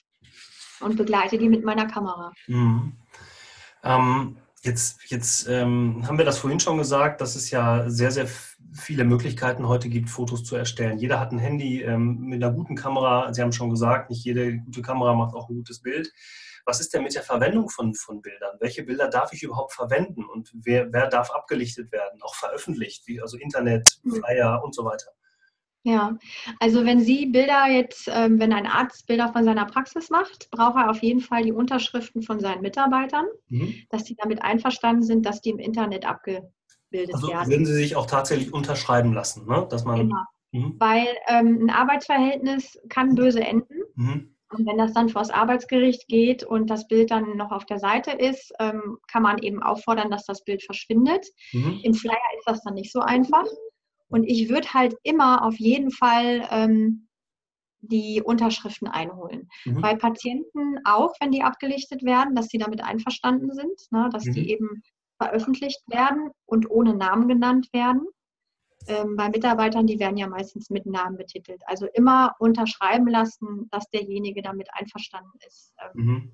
und 0.81 0.97
begleite 0.97 1.39
die 1.39 1.49
mit 1.49 1.65
meiner 1.65 1.87
Kamera. 1.87 2.33
Mhm. 2.47 2.93
Ähm, 3.83 4.37
jetzt 4.63 5.11
jetzt 5.11 5.49
ähm, 5.49 6.07
haben 6.07 6.19
wir 6.19 6.25
das 6.25 6.39
vorhin 6.39 6.61
schon 6.61 6.79
gesagt, 6.79 7.21
dass 7.21 7.35
es 7.35 7.51
ja 7.51 7.91
sehr, 7.91 8.11
sehr 8.13 8.29
viele 8.73 9.05
Möglichkeiten 9.05 9.67
heute 9.67 9.89
gibt, 9.89 10.11
Fotos 10.11 10.45
zu 10.45 10.55
erstellen. 10.55 10.99
Jeder 10.99 11.19
hat 11.19 11.33
ein 11.33 11.39
Handy 11.39 11.83
ähm, 11.83 12.21
mit 12.21 12.43
einer 12.43 12.53
guten 12.53 12.77
Kamera. 12.77 13.33
Sie 13.33 13.43
haben 13.43 13.53
schon 13.53 13.71
gesagt, 13.71 14.11
nicht 14.11 14.25
jede 14.25 14.59
gute 14.59 14.83
Kamera 14.83 15.15
macht 15.15 15.35
auch 15.35 15.49
ein 15.49 15.57
gutes 15.57 15.81
Bild. 15.81 16.13
Was 16.69 16.81
ist 16.81 16.93
denn 16.93 17.03
mit 17.03 17.15
der 17.15 17.23
Verwendung 17.23 17.71
von, 17.71 17.95
von 17.95 18.21
Bildern? 18.21 18.59
Welche 18.61 18.83
Bilder 18.83 19.09
darf 19.09 19.33
ich 19.33 19.43
überhaupt 19.43 19.73
verwenden 19.73 20.27
und 20.27 20.53
wer, 20.53 20.93
wer 20.93 21.09
darf 21.09 21.31
abgelichtet 21.31 21.91
werden, 21.93 22.21
auch 22.21 22.35
veröffentlicht, 22.35 23.07
wie 23.07 23.23
also 23.23 23.39
Internet. 23.39 23.99
Flyer 24.05 24.63
und 24.63 24.75
so 24.75 24.85
weiter? 24.85 25.07
Ja, 25.83 26.19
also 26.61 26.85
wenn 26.85 27.01
Sie 27.01 27.25
Bilder 27.25 27.69
jetzt, 27.69 28.11
ähm, 28.13 28.39
wenn 28.39 28.53
ein 28.53 28.67
Arzt 28.67 29.07
Bilder 29.07 29.33
von 29.33 29.45
seiner 29.45 29.65
Praxis 29.65 30.11
macht, 30.11 30.51
braucht 30.51 30.77
er 30.77 30.91
auf 30.91 31.03
jeden 31.03 31.23
Fall 31.23 31.43
die 31.43 31.53
Unterschriften 31.53 32.21
von 32.21 32.39
seinen 32.39 32.61
Mitarbeitern, 32.61 33.25
mhm. 33.49 33.75
dass 33.89 34.05
die 34.05 34.15
damit 34.17 34.43
einverstanden 34.43 35.03
sind, 35.03 35.25
dass 35.25 35.41
die 35.41 35.49
im 35.49 35.59
Internet 35.59 36.05
abgebildet 36.05 37.15
also 37.15 37.29
werden. 37.29 37.49
Würden 37.49 37.65
Sie 37.65 37.73
sich 37.73 37.97
auch 37.97 38.05
tatsächlich 38.05 38.53
unterschreiben 38.53 39.15
lassen, 39.15 39.47
ne? 39.47 39.67
dass 39.71 39.87
man. 39.87 40.01
Genau. 40.01 40.23
Mhm. 40.53 40.77
Weil 40.79 41.07
ähm, 41.29 41.61
ein 41.63 41.71
Arbeitsverhältnis 41.71 42.79
kann 42.91 43.15
böse 43.15 43.41
enden. 43.41 43.81
Mhm. 43.95 44.35
Und 44.51 44.67
wenn 44.67 44.79
das 44.79 44.95
dann 44.95 45.09
vor 45.09 45.23
das 45.23 45.31
Arbeitsgericht 45.31 46.09
geht 46.09 46.43
und 46.43 46.71
das 46.71 46.89
Bild 46.89 47.11
dann 47.11 47.37
noch 47.37 47.51
auf 47.51 47.67
der 47.67 47.79
Seite 47.79 48.13
ist, 48.13 48.53
ähm, 48.59 48.99
kann 49.07 49.23
man 49.23 49.39
eben 49.39 49.63
auffordern, 49.63 50.11
dass 50.11 50.25
das 50.25 50.43
Bild 50.43 50.63
verschwindet. 50.63 51.27
Mhm. 51.53 51.81
Im 51.83 51.95
Flyer 51.95 52.17
ist 52.39 52.47
das 52.47 52.63
dann 52.63 52.75
nicht 52.75 52.93
so 52.93 53.01
einfach. 53.01 53.45
Und 54.09 54.25
ich 54.25 54.49
würde 54.49 54.73
halt 54.73 54.97
immer 55.03 55.45
auf 55.45 55.57
jeden 55.57 55.91
Fall 55.91 56.49
ähm, 56.51 57.09
die 57.81 58.23
Unterschriften 58.23 58.89
einholen. 58.89 59.49
Mhm. 59.65 59.81
Bei 59.81 59.95
Patienten 59.95 60.79
auch, 60.85 61.13
wenn 61.21 61.31
die 61.31 61.43
abgelichtet 61.43 62.03
werden, 62.03 62.35
dass 62.35 62.49
sie 62.49 62.59
damit 62.59 62.83
einverstanden 62.83 63.53
sind, 63.53 63.81
ne, 63.91 64.09
dass 64.13 64.25
mhm. 64.25 64.33
die 64.33 64.51
eben 64.51 64.83
veröffentlicht 65.21 65.81
werden 65.89 66.31
und 66.47 66.71
ohne 66.71 66.95
Namen 66.95 67.29
genannt 67.29 67.69
werden. 67.73 68.07
Ähm, 68.89 69.17
bei 69.17 69.29
Mitarbeitern, 69.29 69.87
die 69.87 69.99
werden 69.99 70.17
ja 70.17 70.27
meistens 70.27 70.71
mit 70.71 70.87
Namen 70.87 71.17
betitelt. 71.17 71.63
Also 71.67 71.87
immer 71.93 72.35
unterschreiben 72.39 73.07
lassen, 73.07 73.69
dass 73.71 73.89
derjenige 73.91 74.43
damit 74.43 74.69
einverstanden 74.73 75.39
ist, 75.47 75.75
ähm, 75.81 76.05
mhm. 76.05 76.33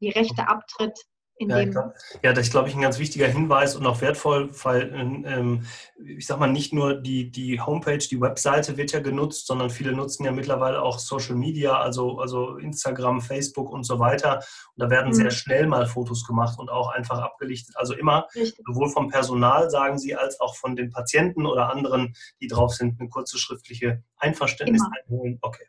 die 0.00 0.10
Rechte 0.10 0.48
abtritt, 0.48 1.06
ja, 1.38 1.64
dem. 1.64 1.74
Ja, 2.22 2.32
das 2.32 2.46
ist, 2.46 2.50
glaube 2.50 2.68
ich, 2.68 2.74
ein 2.74 2.80
ganz 2.80 2.98
wichtiger 2.98 3.26
Hinweis 3.26 3.76
und 3.76 3.86
auch 3.86 4.00
wertvoll, 4.00 4.50
weil 4.62 4.92
ähm, 4.94 5.66
ich 6.04 6.26
sage 6.26 6.40
mal, 6.40 6.50
nicht 6.50 6.72
nur 6.72 6.94
die, 6.94 7.30
die 7.30 7.60
Homepage, 7.60 7.98
die 7.98 8.20
Webseite 8.20 8.76
wird 8.76 8.92
ja 8.92 9.00
genutzt, 9.00 9.46
sondern 9.46 9.70
viele 9.70 9.92
nutzen 9.92 10.24
ja 10.24 10.32
mittlerweile 10.32 10.80
auch 10.82 10.98
Social 10.98 11.36
Media, 11.36 11.78
also, 11.78 12.18
also 12.18 12.56
Instagram, 12.56 13.20
Facebook 13.20 13.70
und 13.70 13.84
so 13.84 13.98
weiter. 13.98 14.36
Und 14.36 14.82
da 14.82 14.90
werden 14.90 15.08
mhm. 15.08 15.14
sehr 15.14 15.30
schnell 15.30 15.66
mal 15.66 15.86
Fotos 15.86 16.26
gemacht 16.26 16.58
und 16.58 16.70
auch 16.70 16.88
einfach 16.88 17.18
abgelichtet. 17.18 17.76
Also 17.76 17.94
immer 17.94 18.26
Richtig. 18.34 18.64
sowohl 18.66 18.88
vom 18.88 19.08
Personal, 19.08 19.70
sagen 19.70 19.98
Sie, 19.98 20.14
als 20.14 20.40
auch 20.40 20.56
von 20.56 20.76
den 20.76 20.90
Patienten 20.90 21.46
oder 21.46 21.70
anderen, 21.70 22.14
die 22.40 22.46
drauf 22.46 22.74
sind, 22.74 23.00
eine 23.00 23.08
kurze 23.08 23.38
schriftliche 23.38 24.02
Einverständnis 24.16 24.82
einholen. 25.00 25.38
Okay. 25.42 25.66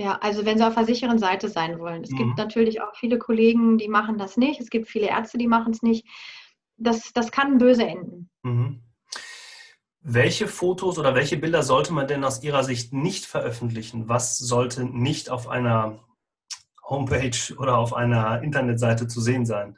Ja, 0.00 0.16
also 0.20 0.46
wenn 0.46 0.58
Sie 0.58 0.66
auf 0.66 0.76
der 0.76 0.84
sicheren 0.84 1.18
Seite 1.18 1.48
sein 1.48 1.80
wollen. 1.80 2.04
Es 2.04 2.10
mhm. 2.10 2.18
gibt 2.18 2.38
natürlich 2.38 2.80
auch 2.80 2.94
viele 2.94 3.18
Kollegen, 3.18 3.78
die 3.78 3.88
machen 3.88 4.16
das 4.16 4.36
nicht. 4.36 4.60
Es 4.60 4.70
gibt 4.70 4.88
viele 4.88 5.08
Ärzte, 5.08 5.38
die 5.38 5.48
machen 5.48 5.72
es 5.72 5.82
nicht. 5.82 6.06
Das, 6.76 7.12
das 7.12 7.32
kann 7.32 7.58
böse 7.58 7.84
enden. 7.84 8.30
Mhm. 8.44 8.80
Welche 10.00 10.46
Fotos 10.46 10.98
oder 10.98 11.16
welche 11.16 11.36
Bilder 11.36 11.64
sollte 11.64 11.92
man 11.92 12.06
denn 12.06 12.22
aus 12.22 12.44
Ihrer 12.44 12.62
Sicht 12.62 12.92
nicht 12.92 13.26
veröffentlichen? 13.26 14.08
Was 14.08 14.38
sollte 14.38 14.84
nicht 14.84 15.30
auf 15.30 15.48
einer 15.48 15.98
Homepage 16.88 17.54
oder 17.58 17.76
auf 17.76 17.92
einer 17.92 18.40
Internetseite 18.42 19.08
zu 19.08 19.20
sehen 19.20 19.44
sein? 19.44 19.76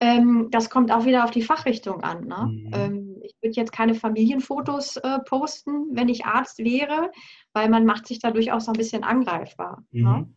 Ähm, 0.00 0.48
das 0.50 0.70
kommt 0.70 0.90
auch 0.90 1.04
wieder 1.04 1.24
auf 1.24 1.30
die 1.30 1.42
Fachrichtung 1.42 2.02
an. 2.02 2.26
Ne? 2.26 2.48
Mhm. 2.50 2.70
Ähm, 2.72 3.16
ich 3.22 3.34
würde 3.42 3.56
jetzt 3.56 3.72
keine 3.72 3.94
Familienfotos 3.94 4.96
äh, 4.96 5.18
posten, 5.26 5.88
wenn 5.92 6.08
ich 6.08 6.24
Arzt 6.24 6.58
wäre, 6.58 7.10
weil 7.54 7.70
man 7.70 7.86
macht 7.86 8.06
sich 8.06 8.18
da 8.18 8.30
durchaus 8.30 8.68
ein 8.68 8.74
bisschen 8.74 9.04
angreifbar. 9.04 9.82
Ne? 9.90 10.02
Mhm. 10.02 10.04
Ne? 10.04 10.34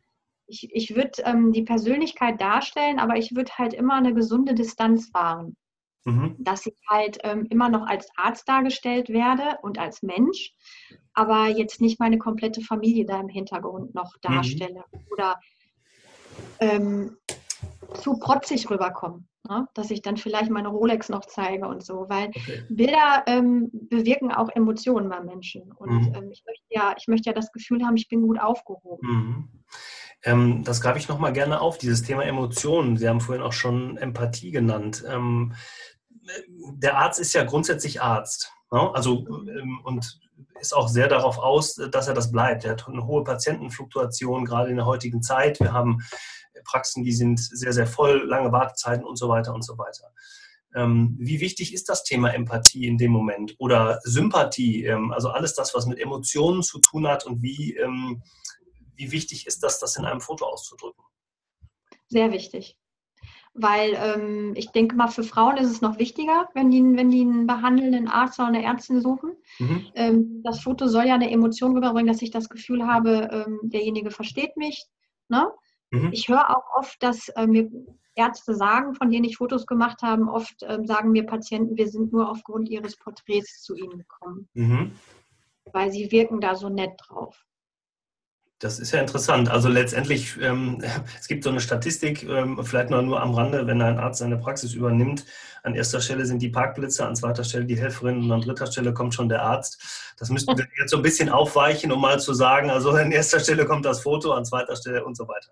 Ich, 0.49 0.73
ich 0.73 0.95
würde 0.95 1.23
ähm, 1.25 1.51
die 1.51 1.63
Persönlichkeit 1.63 2.39
darstellen, 2.39 2.99
aber 2.99 3.17
ich 3.17 3.35
würde 3.35 3.51
halt 3.57 3.73
immer 3.73 3.95
eine 3.95 4.13
gesunde 4.13 4.53
Distanz 4.53 5.13
wahren. 5.13 5.57
Mhm. 6.05 6.37
Dass 6.39 6.65
ich 6.65 6.75
halt 6.87 7.17
ähm, 7.23 7.47
immer 7.49 7.67
noch 7.67 7.85
als 7.85 8.07
Arzt 8.15 8.47
dargestellt 8.47 9.09
werde 9.09 9.57
und 9.61 9.77
als 9.77 10.03
Mensch, 10.03 10.53
aber 11.13 11.47
jetzt 11.47 11.81
nicht 11.81 11.99
meine 11.99 12.17
komplette 12.17 12.61
Familie 12.61 13.05
da 13.05 13.19
im 13.19 13.27
Hintergrund 13.27 13.93
noch 13.93 14.13
mhm. 14.15 14.21
darstelle 14.21 14.85
oder 15.11 15.37
ähm, 16.59 17.17
zu 17.95 18.17
protzig 18.19 18.69
rüberkomme. 18.69 19.25
Ne? 19.49 19.67
Dass 19.73 19.91
ich 19.91 20.01
dann 20.01 20.17
vielleicht 20.17 20.49
meine 20.49 20.69
Rolex 20.69 21.09
noch 21.09 21.25
zeige 21.25 21.67
und 21.67 21.83
so, 21.83 22.05
weil 22.09 22.29
okay. 22.29 22.63
Bilder 22.69 23.23
ähm, 23.27 23.69
bewirken 23.71 24.31
auch 24.31 24.49
Emotionen 24.53 25.09
bei 25.09 25.21
Menschen. 25.21 25.71
Und 25.73 25.89
mhm. 25.89 26.15
ähm, 26.15 26.31
ich, 26.31 26.43
möchte 26.45 26.65
ja, 26.69 26.95
ich 26.97 27.07
möchte 27.07 27.29
ja 27.29 27.33
das 27.33 27.51
Gefühl 27.51 27.83
haben, 27.85 27.97
ich 27.97 28.09
bin 28.09 28.21
gut 28.21 28.39
aufgehoben. 28.39 29.07
Mhm. 29.07 29.49
Ähm, 30.23 30.63
das 30.63 30.81
greife 30.81 30.97
ich 30.99 31.07
nochmal 31.07 31.33
gerne 31.33 31.61
auf, 31.61 31.77
dieses 31.77 32.01
Thema 32.03 32.23
Emotionen. 32.23 32.97
Sie 32.97 33.07
haben 33.07 33.21
vorhin 33.21 33.43
auch 33.43 33.53
schon 33.53 33.97
Empathie 33.97 34.51
genannt. 34.51 35.03
Ähm, 35.07 35.53
der 36.73 36.97
Arzt 36.97 37.19
ist 37.19 37.33
ja 37.33 37.43
grundsätzlich 37.43 38.01
Arzt. 38.01 38.51
Ne? 38.71 38.91
Also 38.93 39.25
ähm, 39.27 39.79
und 39.83 40.19
ist 40.59 40.75
auch 40.75 40.87
sehr 40.87 41.07
darauf 41.07 41.37
aus, 41.37 41.75
dass 41.75 42.07
er 42.07 42.13
das 42.13 42.31
bleibt. 42.31 42.65
Er 42.65 42.71
hat 42.71 42.87
eine 42.87 43.05
hohe 43.05 43.23
Patientenfluktuation, 43.23 44.45
gerade 44.45 44.69
in 44.69 44.77
der 44.77 44.85
heutigen 44.85 45.21
Zeit. 45.21 45.59
Wir 45.59 45.73
haben 45.73 45.99
Praxen, 46.63 47.03
die 47.03 47.13
sind 47.13 47.39
sehr, 47.39 47.73
sehr 47.73 47.87
voll, 47.87 48.23
lange 48.25 48.51
Wartezeiten 48.51 49.05
und 49.05 49.17
so 49.17 49.29
weiter 49.29 49.53
und 49.53 49.63
so 49.63 49.77
weiter. 49.77 50.13
Ähm, 50.75 51.15
wie 51.19 51.39
wichtig 51.39 51.73
ist 51.73 51.89
das 51.89 52.03
Thema 52.03 52.29
Empathie 52.33 52.87
in 52.87 52.97
dem 52.97 53.11
Moment 53.11 53.55
oder 53.57 53.99
Sympathie, 54.03 54.85
ähm, 54.85 55.11
also 55.11 55.29
alles 55.29 55.55
das, 55.55 55.73
was 55.73 55.85
mit 55.85 55.99
Emotionen 55.99 56.61
zu 56.61 56.79
tun 56.79 57.07
hat 57.07 57.25
und 57.25 57.41
wie, 57.41 57.75
ähm, 57.75 58.21
wie 58.95 59.11
wichtig 59.11 59.47
ist 59.47 59.63
das, 59.63 59.79
das 59.79 59.95
in 59.95 60.05
einem 60.05 60.21
Foto 60.21 60.45
auszudrücken? 60.45 61.03
Sehr 62.09 62.31
wichtig. 62.31 62.77
Weil 63.53 63.97
ähm, 63.99 64.53
ich 64.55 64.69
denke 64.71 64.95
mal, 64.95 65.07
für 65.07 65.23
Frauen 65.23 65.57
ist 65.57 65.71
es 65.71 65.81
noch 65.81 65.97
wichtiger, 65.97 66.47
wenn 66.53 66.69
die, 66.69 66.83
wenn 66.95 67.09
die 67.09 67.21
einen 67.21 67.47
behandelnden 67.47 68.07
Arzt 68.07 68.37
oder 68.37 68.49
eine 68.49 68.63
Ärztin 68.63 69.01
suchen. 69.01 69.31
Mhm. 69.57 69.85
Ähm, 69.95 70.41
das 70.43 70.61
Foto 70.61 70.87
soll 70.87 71.05
ja 71.07 71.15
eine 71.15 71.31
Emotion 71.31 71.73
rüberbringen, 71.73 72.11
dass 72.11 72.21
ich 72.21 72.29
das 72.29 72.49
Gefühl 72.49 72.85
habe, 72.85 73.29
ähm, 73.31 73.59
derjenige 73.63 74.11
versteht 74.11 74.57
mich. 74.57 74.85
Ne? 75.27 75.47
Mhm. 75.91 76.09
Ich 76.11 76.27
höre 76.27 76.49
auch 76.49 76.75
oft, 76.75 77.01
dass 77.01 77.29
äh, 77.29 77.47
mir 77.47 77.69
Ärzte 78.15 78.55
sagen, 78.55 78.95
von 78.95 79.09
denen 79.09 79.25
ich 79.25 79.37
Fotos 79.37 79.65
gemacht 79.65 80.01
habe, 80.01 80.23
oft 80.23 80.63
ähm, 80.63 80.85
sagen 80.85 81.11
mir 81.11 81.25
Patienten, 81.25 81.77
wir 81.77 81.87
sind 81.87 82.11
nur 82.11 82.29
aufgrund 82.29 82.67
ihres 82.69 82.97
Porträts 82.97 83.61
zu 83.61 83.75
ihnen 83.75 83.99
gekommen. 83.99 84.49
Mhm. 84.53 84.91
Weil 85.71 85.91
sie 85.91 86.11
wirken 86.11 86.41
da 86.41 86.55
so 86.55 86.69
nett 86.69 86.93
drauf. 86.97 87.45
Das 88.59 88.79
ist 88.79 88.91
ja 88.91 88.99
interessant. 88.99 89.49
Also 89.49 89.69
letztendlich, 89.69 90.35
ähm, 90.41 90.83
es 91.19 91.27
gibt 91.27 91.43
so 91.43 91.49
eine 91.49 91.61
Statistik, 91.61 92.23
ähm, 92.23 92.59
vielleicht 92.63 92.89
nur, 92.89 93.01
nur 93.01 93.21
am 93.21 93.33
Rande, 93.33 93.67
wenn 93.67 93.81
ein 93.81 93.99
Arzt 93.99 94.19
seine 94.19 94.37
Praxis 94.37 94.73
übernimmt. 94.73 95.25
An 95.63 95.75
erster 95.75 96.01
Stelle 96.01 96.25
sind 96.25 96.41
die 96.41 96.49
Parkplätze, 96.49 97.05
an 97.05 97.15
zweiter 97.15 97.43
Stelle 97.43 97.65
die 97.65 97.77
Helferin 97.77 98.23
und 98.23 98.31
an 98.31 98.41
dritter 98.41 98.67
Stelle 98.67 98.93
kommt 98.93 99.13
schon 99.13 99.29
der 99.29 99.43
Arzt. 99.43 100.13
Das 100.17 100.29
müssten 100.29 100.57
wir 100.57 100.65
jetzt 100.79 100.91
so 100.91 100.97
ein 100.97 101.03
bisschen 101.03 101.29
aufweichen, 101.29 101.91
um 101.91 102.01
mal 102.01 102.19
zu 102.19 102.33
sagen, 102.33 102.71
also 102.71 102.91
an 102.91 103.11
erster 103.11 103.39
Stelle 103.39 103.65
kommt 103.65 103.85
das 103.85 104.01
Foto, 104.01 104.31
an 104.31 104.45
zweiter 104.45 104.75
Stelle 104.75 105.05
und 105.05 105.15
so 105.15 105.27
weiter. 105.27 105.49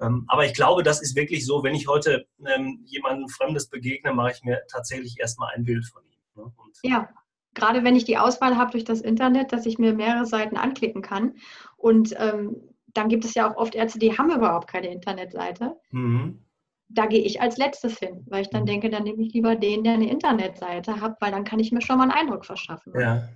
Ähm, 0.00 0.24
aber 0.28 0.44
ich 0.44 0.54
glaube, 0.54 0.82
das 0.82 1.02
ist 1.02 1.16
wirklich 1.16 1.44
so, 1.44 1.64
wenn 1.64 1.74
ich 1.74 1.88
heute 1.88 2.26
ähm, 2.46 2.80
jemandem 2.84 3.28
Fremdes 3.28 3.68
begegne, 3.68 4.12
mache 4.12 4.32
ich 4.32 4.44
mir 4.44 4.60
tatsächlich 4.70 5.18
erstmal 5.18 5.54
ein 5.54 5.64
Bild 5.64 5.84
von 5.86 6.02
ihm. 6.04 6.18
Ne? 6.36 6.52
ja, 6.82 7.08
gerade 7.54 7.84
wenn 7.84 7.96
ich 7.96 8.04
die 8.04 8.18
Auswahl 8.18 8.56
habe 8.56 8.70
durch 8.70 8.84
das 8.84 9.00
Internet, 9.00 9.52
dass 9.52 9.66
ich 9.66 9.78
mir 9.78 9.92
mehrere 9.92 10.26
Seiten 10.26 10.56
anklicken 10.56 11.02
kann. 11.02 11.34
Und 11.78 12.14
ähm, 12.18 12.56
dann 12.88 13.08
gibt 13.08 13.24
es 13.24 13.34
ja 13.34 13.50
auch 13.50 13.56
oft 13.56 13.74
Ärzte, 13.74 13.98
die 13.98 14.18
haben 14.18 14.30
überhaupt 14.30 14.68
keine 14.68 14.88
Internetseite. 14.92 15.76
Mhm. 15.90 16.44
Da 16.90 17.06
gehe 17.06 17.22
ich 17.22 17.40
als 17.40 17.56
letztes 17.56 17.98
hin, 17.98 18.26
weil 18.28 18.42
ich 18.42 18.50
dann 18.50 18.62
mhm. 18.62 18.66
denke, 18.66 18.90
dann 18.90 19.04
nehme 19.04 19.22
ich 19.22 19.32
lieber 19.32 19.56
den, 19.56 19.84
der 19.84 19.94
eine 19.94 20.10
Internetseite 20.10 21.00
hat, 21.00 21.20
weil 21.20 21.30
dann 21.30 21.44
kann 21.44 21.60
ich 21.60 21.70
mir 21.70 21.80
schon 21.80 21.98
mal 21.98 22.04
einen 22.04 22.12
Eindruck 22.12 22.44
verschaffen. 22.44 22.92
Ja. 22.98 23.28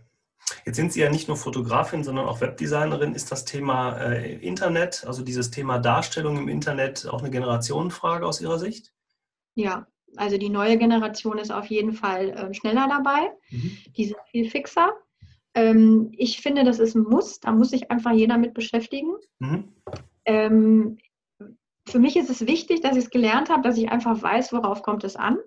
Jetzt 0.65 0.77
sind 0.77 0.93
Sie 0.93 1.01
ja 1.01 1.11
nicht 1.11 1.29
nur 1.29 1.37
Fotografin, 1.37 2.03
sondern 2.03 2.27
auch 2.27 2.41
Webdesignerin. 2.41 3.15
Ist 3.15 3.31
das 3.31 3.45
Thema 3.45 3.97
äh, 3.99 4.35
Internet, 4.37 5.05
also 5.07 5.23
dieses 5.23 5.51
Thema 5.51 5.79
Darstellung 5.79 6.37
im 6.37 6.49
Internet, 6.49 7.07
auch 7.09 7.21
eine 7.21 7.31
Generationenfrage 7.31 8.27
aus 8.27 8.41
Ihrer 8.41 8.59
Sicht? 8.59 8.93
Ja, 9.55 9.87
also 10.17 10.39
die 10.39 10.49
neue 10.49 10.79
Generation 10.79 11.39
ist 11.39 11.53
auf 11.53 11.67
jeden 11.67 11.93
Fall 11.93 12.31
äh, 12.31 12.55
schneller 12.55 12.89
dabei. 12.89 13.31
Mhm. 13.51 13.79
Die 13.97 14.05
sind 14.07 14.19
viel 14.31 14.51
fixer. 14.51 14.93
Ähm, 15.55 16.13
ich 16.17 16.41
finde, 16.41 16.65
das 16.65 16.79
ist 16.79 16.95
ein 16.95 17.03
Muss. 17.03 17.41
Da 17.41 17.53
muss 17.53 17.71
sich 17.71 17.91
einfach 17.91 18.13
jeder 18.13 18.39
mit 18.39 18.55
beschäftigen. 18.55 19.15
Mhm. 19.39 19.73
Ähm, 20.25 20.99
für 21.89 21.99
mich 21.99 22.17
ist 22.17 22.31
es 22.31 22.47
wichtig, 22.47 22.81
dass 22.81 22.97
ich 22.97 23.05
es 23.05 23.11
gelernt 23.11 23.51
habe, 23.51 23.63
dass 23.63 23.77
ich 23.77 23.91
einfach 23.91 24.23
weiß, 24.23 24.53
worauf 24.53 24.83
kommt 24.83 25.05
es 25.05 25.17
an. 25.17 25.39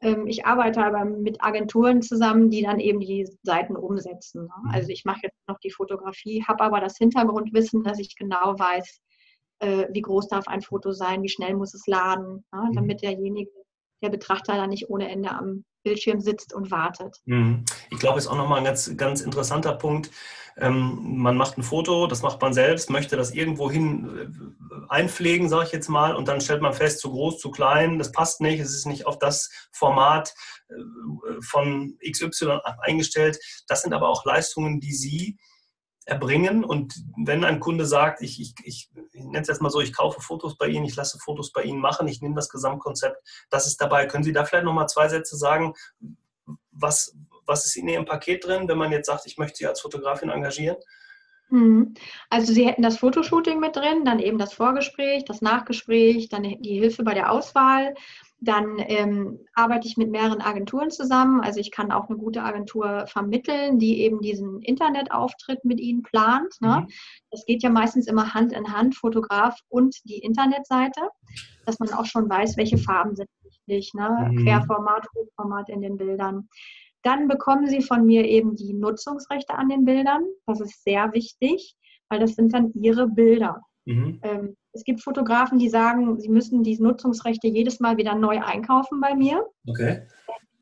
Ähm, 0.00 0.26
ich 0.26 0.46
arbeite 0.46 0.82
aber 0.82 1.04
mit 1.04 1.42
Agenturen 1.42 2.02
zusammen, 2.02 2.50
die 2.50 2.62
dann 2.62 2.80
eben 2.80 3.00
die 3.00 3.28
Seiten 3.42 3.76
umsetzen. 3.76 4.44
Ne? 4.44 4.54
Mhm. 4.64 4.70
Also 4.70 4.88
ich 4.90 5.04
mache 5.04 5.20
jetzt 5.24 5.38
noch 5.48 5.58
die 5.58 5.70
Fotografie, 5.70 6.44
habe 6.46 6.64
aber 6.64 6.80
das 6.80 6.96
Hintergrundwissen, 6.96 7.82
dass 7.82 7.98
ich 7.98 8.16
genau 8.16 8.58
weiß, 8.58 9.00
äh, 9.58 9.86
wie 9.92 10.00
groß 10.00 10.28
darf 10.28 10.48
ein 10.48 10.62
Foto 10.62 10.92
sein, 10.92 11.22
wie 11.22 11.28
schnell 11.28 11.54
muss 11.54 11.74
es 11.74 11.86
laden, 11.86 12.44
ja, 12.52 12.62
mhm. 12.62 12.72
damit 12.72 13.02
derjenige, 13.02 13.50
der 14.02 14.08
Betrachter 14.08 14.54
da 14.54 14.66
nicht 14.66 14.88
ohne 14.88 15.10
Ende 15.10 15.30
am 15.30 15.64
Bildschirm 15.82 16.20
sitzt 16.20 16.54
und 16.54 16.70
wartet. 16.70 17.16
Mhm. 17.24 17.64
Ich 17.90 17.98
glaube, 17.98 18.18
ist 18.18 18.26
auch 18.26 18.36
nochmal 18.36 18.58
ein 18.58 18.64
ganz, 18.64 18.96
ganz 18.96 19.20
interessanter 19.20 19.74
Punkt. 19.74 20.10
Ähm, 20.56 21.16
man 21.18 21.36
macht 21.36 21.56
ein 21.56 21.62
Foto, 21.62 22.06
das 22.06 22.22
macht 22.22 22.40
man 22.42 22.52
selbst, 22.52 22.90
möchte 22.90 23.16
das 23.16 23.32
irgendwo 23.32 23.70
hin 23.70 24.32
äh, 24.70 24.86
einpflegen, 24.88 25.48
sage 25.48 25.66
ich 25.66 25.72
jetzt 25.72 25.88
mal, 25.88 26.14
und 26.14 26.28
dann 26.28 26.40
stellt 26.40 26.60
man 26.60 26.74
fest, 26.74 27.00
zu 27.00 27.10
groß, 27.10 27.38
zu 27.38 27.50
klein, 27.50 27.98
das 27.98 28.12
passt 28.12 28.40
nicht, 28.40 28.60
es 28.60 28.74
ist 28.74 28.86
nicht 28.86 29.06
auf 29.06 29.18
das 29.18 29.50
Format 29.72 30.34
äh, 30.68 30.74
von 31.40 31.96
XY 32.04 32.58
eingestellt. 32.80 33.38
Das 33.68 33.82
sind 33.82 33.94
aber 33.94 34.08
auch 34.08 34.24
Leistungen, 34.24 34.80
die 34.80 34.92
Sie 34.92 35.38
erbringen. 36.10 36.64
Und 36.64 36.94
wenn 37.16 37.44
ein 37.44 37.60
Kunde 37.60 37.86
sagt, 37.86 38.20
ich, 38.20 38.40
ich, 38.40 38.54
ich, 38.64 38.90
ich 39.12 39.24
nenne 39.24 39.40
es 39.40 39.48
jetzt 39.48 39.62
mal 39.62 39.70
so, 39.70 39.80
ich 39.80 39.92
kaufe 39.92 40.20
Fotos 40.20 40.56
bei 40.56 40.66
Ihnen, 40.66 40.84
ich 40.84 40.96
lasse 40.96 41.18
Fotos 41.18 41.52
bei 41.52 41.62
Ihnen 41.62 41.80
machen, 41.80 42.08
ich 42.08 42.20
nehme 42.20 42.34
das 42.34 42.48
Gesamtkonzept, 42.48 43.16
das 43.48 43.66
ist 43.66 43.80
dabei. 43.80 44.06
Können 44.06 44.24
Sie 44.24 44.32
da 44.32 44.44
vielleicht 44.44 44.64
nochmal 44.64 44.88
zwei 44.88 45.08
Sätze 45.08 45.36
sagen, 45.36 45.74
was, 46.72 47.16
was 47.46 47.64
ist 47.64 47.76
in 47.76 47.88
Ihrem 47.88 48.04
Paket 48.04 48.44
drin, 48.44 48.68
wenn 48.68 48.78
man 48.78 48.92
jetzt 48.92 49.06
sagt, 49.06 49.26
ich 49.26 49.38
möchte 49.38 49.58
Sie 49.58 49.66
als 49.66 49.80
Fotografin 49.80 50.30
engagieren? 50.30 50.76
Mhm. 51.48 51.94
Also 52.28 52.52
Sie 52.52 52.66
hätten 52.66 52.82
das 52.82 52.98
Fotoshooting 52.98 53.60
mit 53.60 53.76
drin, 53.76 54.04
dann 54.04 54.18
eben 54.18 54.38
das 54.38 54.52
Vorgespräch, 54.52 55.24
das 55.24 55.42
Nachgespräch, 55.42 56.28
dann 56.28 56.42
die 56.42 56.80
Hilfe 56.80 57.04
bei 57.04 57.14
der 57.14 57.30
Auswahl. 57.30 57.94
Dann 58.42 58.76
ähm, 58.78 59.40
arbeite 59.54 59.86
ich 59.86 59.98
mit 59.98 60.10
mehreren 60.10 60.40
Agenturen 60.40 60.90
zusammen. 60.90 61.42
Also 61.42 61.60
ich 61.60 61.70
kann 61.70 61.92
auch 61.92 62.08
eine 62.08 62.16
gute 62.16 62.42
Agentur 62.42 63.06
vermitteln, 63.06 63.78
die 63.78 64.00
eben 64.00 64.20
diesen 64.20 64.62
Internetauftritt 64.62 65.64
mit 65.64 65.78
Ihnen 65.78 66.02
plant. 66.02 66.54
Ne? 66.60 66.86
Mhm. 66.86 66.92
Das 67.30 67.44
geht 67.44 67.62
ja 67.62 67.68
meistens 67.68 68.06
immer 68.06 68.32
Hand 68.32 68.52
in 68.52 68.72
Hand, 68.72 68.96
Fotograf 68.96 69.58
und 69.68 69.94
die 70.04 70.18
Internetseite, 70.18 71.02
dass 71.66 71.78
man 71.80 71.92
auch 71.92 72.06
schon 72.06 72.30
weiß, 72.30 72.56
welche 72.56 72.78
Farben 72.78 73.14
sind 73.14 73.28
wichtig, 73.42 73.92
ne? 73.94 74.30
Mhm. 74.30 74.44
Querformat, 74.44 75.06
Hochformat 75.14 75.68
in 75.68 75.82
den 75.82 75.96
Bildern. 75.98 76.48
Dann 77.02 77.28
bekommen 77.28 77.66
Sie 77.66 77.82
von 77.82 78.04
mir 78.04 78.24
eben 78.26 78.56
die 78.56 78.72
Nutzungsrechte 78.72 79.54
an 79.54 79.68
den 79.68 79.84
Bildern. 79.84 80.22
Das 80.46 80.60
ist 80.60 80.82
sehr 80.82 81.12
wichtig, 81.12 81.76
weil 82.08 82.20
das 82.20 82.34
sind 82.34 82.52
dann 82.52 82.72
Ihre 82.74 83.06
Bilder. 83.06 83.62
Mhm. 83.86 84.20
Ähm, 84.22 84.56
es 84.72 84.84
gibt 84.84 85.02
Fotografen, 85.02 85.58
die 85.58 85.68
sagen, 85.68 86.18
sie 86.20 86.28
müssen 86.28 86.62
die 86.62 86.78
Nutzungsrechte 86.78 87.48
jedes 87.48 87.80
Mal 87.80 87.96
wieder 87.96 88.14
neu 88.14 88.40
einkaufen 88.40 89.00
bei 89.00 89.14
mir. 89.14 89.46
Okay. 89.66 90.06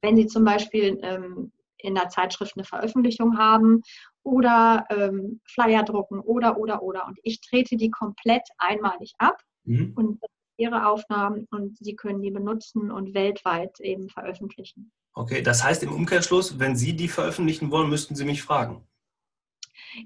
Wenn 0.00 0.16
sie 0.16 0.26
zum 0.26 0.44
Beispiel 0.44 0.98
ähm, 1.02 1.52
in 1.78 1.94
der 1.94 2.08
Zeitschrift 2.08 2.56
eine 2.56 2.64
Veröffentlichung 2.64 3.38
haben 3.38 3.82
oder 4.22 4.86
ähm, 4.90 5.40
Flyer 5.44 5.82
drucken 5.82 6.20
oder, 6.20 6.58
oder, 6.58 6.82
oder. 6.82 7.06
Und 7.06 7.18
ich 7.22 7.40
trete 7.40 7.76
die 7.76 7.90
komplett 7.90 8.42
einmalig 8.58 9.12
ab 9.18 9.40
mhm. 9.64 9.92
und 9.94 10.20
ihre 10.56 10.86
Aufnahmen 10.86 11.46
und 11.50 11.78
sie 11.78 11.94
können 11.94 12.20
die 12.20 12.30
benutzen 12.30 12.90
und 12.90 13.14
weltweit 13.14 13.78
eben 13.80 14.08
veröffentlichen. 14.08 14.90
Okay, 15.14 15.42
das 15.42 15.64
heißt 15.64 15.82
im 15.82 15.92
Umkehrschluss, 15.92 16.58
wenn 16.58 16.76
Sie 16.76 16.94
die 16.94 17.08
veröffentlichen 17.08 17.70
wollen, 17.70 17.88
müssten 17.88 18.14
Sie 18.14 18.24
mich 18.24 18.42
fragen. 18.42 18.87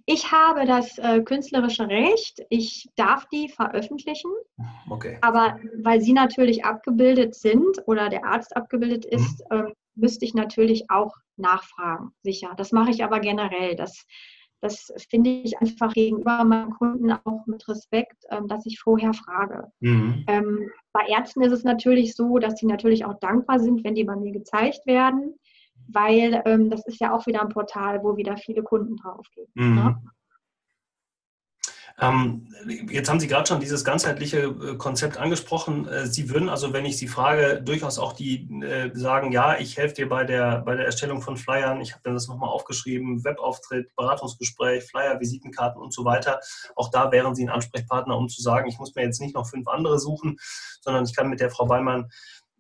Ich 0.06 0.30
habe 0.32 0.66
das 0.66 0.98
äh, 0.98 1.22
künstlerische 1.22 1.88
Recht, 1.88 2.42
ich 2.50 2.88
darf 2.96 3.26
die 3.28 3.48
veröffentlichen, 3.48 4.30
okay. 4.88 5.18
aber 5.20 5.58
weil 5.82 6.00
sie 6.00 6.12
natürlich 6.12 6.64
abgebildet 6.64 7.34
sind 7.34 7.82
oder 7.86 8.08
der 8.08 8.24
Arzt 8.24 8.56
abgebildet 8.56 9.06
mhm. 9.06 9.18
ist, 9.18 9.40
mhm. 9.50 9.58
ähm, 9.58 9.72
müsste 9.94 10.24
ich 10.24 10.34
natürlich 10.34 10.90
auch 10.90 11.14
nachfragen, 11.36 12.12
sicher. 12.22 12.52
Das 12.56 12.72
mache 12.72 12.90
ich 12.90 13.04
aber 13.04 13.20
generell. 13.20 13.76
Das, 13.76 14.06
das 14.60 14.92
finde 15.10 15.30
ich 15.30 15.58
einfach 15.58 15.92
gegenüber 15.92 16.44
meinen 16.44 16.70
Kunden 16.70 17.12
auch 17.12 17.46
mit 17.46 17.66
Respekt, 17.68 18.24
ähm, 18.30 18.48
dass 18.48 18.64
ich 18.66 18.80
vorher 18.80 19.12
frage. 19.12 19.70
Mhm. 19.80 20.24
Ähm, 20.28 20.70
bei 20.92 21.06
Ärzten 21.08 21.42
ist 21.42 21.52
es 21.52 21.64
natürlich 21.64 22.14
so, 22.14 22.38
dass 22.38 22.58
sie 22.58 22.66
natürlich 22.66 23.04
auch 23.04 23.18
dankbar 23.18 23.58
sind, 23.58 23.84
wenn 23.84 23.94
die 23.94 24.04
bei 24.04 24.16
mir 24.16 24.32
gezeigt 24.32 24.86
werden 24.86 25.34
weil 25.88 26.42
ähm, 26.44 26.70
das 26.70 26.86
ist 26.86 27.00
ja 27.00 27.14
auch 27.14 27.26
wieder 27.26 27.42
ein 27.42 27.48
Portal, 27.48 28.02
wo 28.02 28.16
wieder 28.16 28.36
viele 28.36 28.62
Kunden 28.62 28.96
draufgehen. 28.96 29.48
Mhm. 29.54 29.74
Ne? 29.74 30.02
Ähm, 32.00 32.48
jetzt 32.90 33.10
haben 33.10 33.20
Sie 33.20 33.28
gerade 33.28 33.46
schon 33.46 33.60
dieses 33.60 33.84
ganzheitliche 33.84 34.38
äh, 34.38 34.76
Konzept 34.76 35.18
angesprochen. 35.18 35.86
Äh, 35.86 36.06
Sie 36.06 36.30
würden 36.30 36.48
also, 36.48 36.72
wenn 36.72 36.84
ich 36.84 36.96
Sie 36.96 37.06
frage, 37.06 37.60
durchaus 37.62 37.98
auch 37.98 38.12
die 38.12 38.48
äh, 38.62 38.90
sagen, 38.94 39.30
ja, 39.30 39.58
ich 39.58 39.76
helfe 39.76 39.94
dir 39.94 40.08
bei 40.08 40.24
der, 40.24 40.60
bei 40.60 40.74
der 40.74 40.86
Erstellung 40.86 41.20
von 41.22 41.36
Flyern. 41.36 41.80
Ich 41.80 41.92
habe 41.92 42.02
das 42.04 42.28
nochmal 42.28 42.48
aufgeschrieben, 42.48 43.24
Webauftritt, 43.24 43.94
Beratungsgespräch, 43.96 44.84
Flyer, 44.84 45.20
Visitenkarten 45.20 45.80
und 45.80 45.92
so 45.92 46.04
weiter. 46.04 46.40
Auch 46.76 46.90
da 46.90 47.12
wären 47.12 47.34
Sie 47.34 47.44
ein 47.44 47.50
Ansprechpartner, 47.50 48.16
um 48.16 48.28
zu 48.28 48.40
sagen, 48.40 48.68
ich 48.68 48.78
muss 48.78 48.94
mir 48.94 49.02
jetzt 49.04 49.20
nicht 49.20 49.34
noch 49.34 49.48
fünf 49.48 49.68
andere 49.68 49.98
suchen, 49.98 50.38
sondern 50.80 51.04
ich 51.04 51.14
kann 51.14 51.28
mit 51.28 51.40
der 51.40 51.50
Frau 51.50 51.68
Weimann 51.68 52.10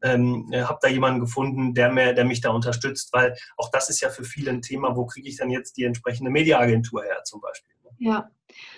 ähm, 0.02 0.48
äh, 0.52 0.62
habe 0.62 0.78
da 0.82 0.88
jemanden 0.88 1.20
gefunden, 1.20 1.74
der, 1.74 1.92
mir, 1.92 2.12
der 2.12 2.24
mich 2.24 2.40
da 2.40 2.50
unterstützt, 2.50 3.12
weil 3.12 3.36
auch 3.56 3.70
das 3.70 3.88
ist 3.88 4.00
ja 4.00 4.10
für 4.10 4.24
viele 4.24 4.50
ein 4.50 4.62
Thema, 4.62 4.96
wo 4.96 5.06
kriege 5.06 5.28
ich 5.28 5.36
dann 5.36 5.50
jetzt 5.50 5.76
die 5.76 5.84
entsprechende 5.84 6.30
Mediaagentur 6.30 7.02
her 7.02 7.22
zum 7.24 7.40
Beispiel. 7.40 7.74
Ne? 7.84 7.90
Ja, 7.98 8.30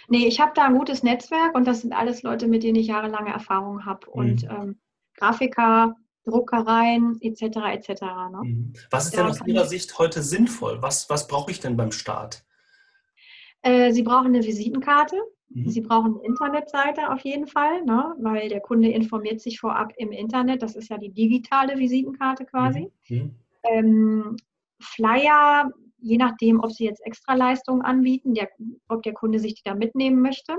nee, 0.08 0.26
ich 0.26 0.40
habe 0.40 0.52
da 0.54 0.64
ein 0.64 0.76
gutes 0.76 1.02
Netzwerk 1.02 1.54
und 1.54 1.66
das 1.66 1.80
sind 1.80 1.92
alles 1.92 2.22
Leute, 2.22 2.46
mit 2.46 2.62
denen 2.62 2.76
ich 2.76 2.88
jahrelange 2.88 3.32
Erfahrung 3.32 3.84
habe 3.84 4.08
und 4.10 4.42
mhm. 4.44 4.50
ähm, 4.50 4.80
Grafiker, 5.16 5.96
Druckereien 6.24 7.18
etc. 7.20 7.42
etc. 7.72 8.02
Ne? 8.02 8.40
Mhm. 8.42 8.72
Was 8.90 9.06
ist 9.06 9.16
denn 9.16 9.26
aus 9.26 9.40
Ihrer 9.46 9.66
Sicht 9.66 9.98
heute 9.98 10.22
sinnvoll? 10.22 10.82
Was, 10.82 11.08
was 11.10 11.28
brauche 11.28 11.50
ich 11.50 11.60
denn 11.60 11.76
beim 11.76 11.92
Start? 11.92 12.44
Äh, 13.62 13.92
Sie 13.92 14.02
brauchen 14.02 14.26
eine 14.26 14.44
Visitenkarte. 14.44 15.16
Mhm. 15.54 15.70
Sie 15.70 15.80
brauchen 15.80 16.16
eine 16.16 16.26
Internetseite 16.26 17.10
auf 17.12 17.20
jeden 17.20 17.46
Fall, 17.46 17.82
ne? 17.84 18.14
weil 18.18 18.48
der 18.48 18.60
Kunde 18.60 18.88
informiert 18.88 19.40
sich 19.40 19.60
vorab 19.60 19.92
im 19.96 20.10
Internet. 20.10 20.62
Das 20.62 20.74
ist 20.74 20.90
ja 20.90 20.98
die 20.98 21.12
digitale 21.12 21.78
Visitenkarte 21.78 22.44
quasi. 22.44 22.90
Mhm. 23.08 23.16
mhm. 23.16 23.34
Ähm, 23.66 24.36
Flyer, 24.80 25.70
je 25.98 26.18
nachdem, 26.18 26.60
ob 26.60 26.70
Sie 26.70 26.84
jetzt 26.84 27.00
Extraleistungen 27.06 27.80
anbieten, 27.80 28.34
der, 28.34 28.50
ob 28.88 29.02
der 29.02 29.14
Kunde 29.14 29.38
sich 29.38 29.54
die 29.54 29.62
da 29.64 29.74
mitnehmen 29.74 30.20
möchte. 30.20 30.58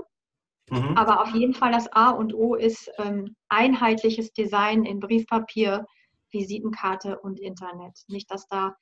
Mhm. 0.71 0.97
Aber 0.97 1.21
auf 1.21 1.35
jeden 1.35 1.53
Fall 1.53 1.71
das 1.71 1.91
A 1.93 2.09
und 2.09 2.33
O 2.33 2.55
ist 2.55 2.89
ähm, 2.97 3.35
einheitliches 3.49 4.33
Design 4.33 4.85
in 4.85 4.99
Briefpapier, 4.99 5.85
Visitenkarte 6.31 7.19
und 7.19 7.39
Internet. 7.39 7.99
Nicht, 8.07 8.31
dass 8.31 8.47
da 8.47 8.75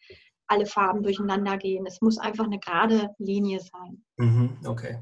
alle 0.47 0.65
Farben 0.65 1.03
durcheinander 1.03 1.57
gehen. 1.57 1.85
Es 1.85 2.01
muss 2.01 2.17
einfach 2.17 2.45
eine 2.45 2.59
gerade 2.59 3.09
Linie 3.17 3.59
sein. 3.59 4.03
Mhm, 4.17 4.57
okay. 4.65 4.99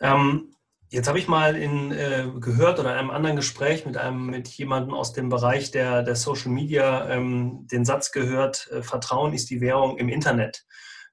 Ähm, 0.00 0.54
jetzt 0.88 1.08
habe 1.08 1.18
ich 1.18 1.28
mal 1.28 1.56
in, 1.56 1.92
äh, 1.92 2.26
gehört 2.40 2.78
oder 2.78 2.92
in 2.92 2.98
einem 2.98 3.10
anderen 3.10 3.36
Gespräch 3.36 3.86
mit 3.86 3.96
einem 3.96 4.26
mit 4.26 4.48
jemandem 4.48 4.94
aus 4.94 5.12
dem 5.12 5.28
Bereich 5.28 5.70
der, 5.70 6.02
der 6.02 6.16
Social 6.16 6.50
Media 6.50 7.08
ähm, 7.10 7.66
den 7.70 7.84
Satz 7.84 8.12
gehört: 8.12 8.68
äh, 8.70 8.82
Vertrauen 8.82 9.32
ist 9.32 9.50
die 9.50 9.60
Währung 9.60 9.98
im 9.98 10.08
Internet. 10.08 10.64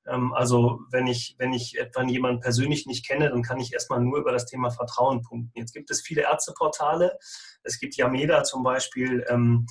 Ähm, 0.08 0.34
also 0.34 0.80
wenn 0.92 1.08
ich 1.08 1.36
wenn 1.38 1.54
ich 1.54 1.78
etwa 1.78 2.04
jemanden 2.04 2.40
persönlich 2.40 2.86
nicht 2.88 3.06
kenne, 3.06 3.30
dann 3.30 3.44
kann 3.44 3.60
ich 3.60 3.74
erstmal 3.74 4.02
nur 4.02 4.18
über 4.18 4.32
das 4.32 4.46
Thema 4.46 4.72
Vertrauen 4.72 5.22
punkten. 5.22 5.52
Jetzt 5.60 5.74
gibt 5.74 5.92
es 5.92 6.02
viele 6.02 6.24
Ärzteportale. 6.24 7.18
Es 7.64 7.80
gibt 7.80 7.96
Yameda 7.96 8.44
zum 8.44 8.64
Beispiel. 8.64 9.26
Ähm, 9.30 9.68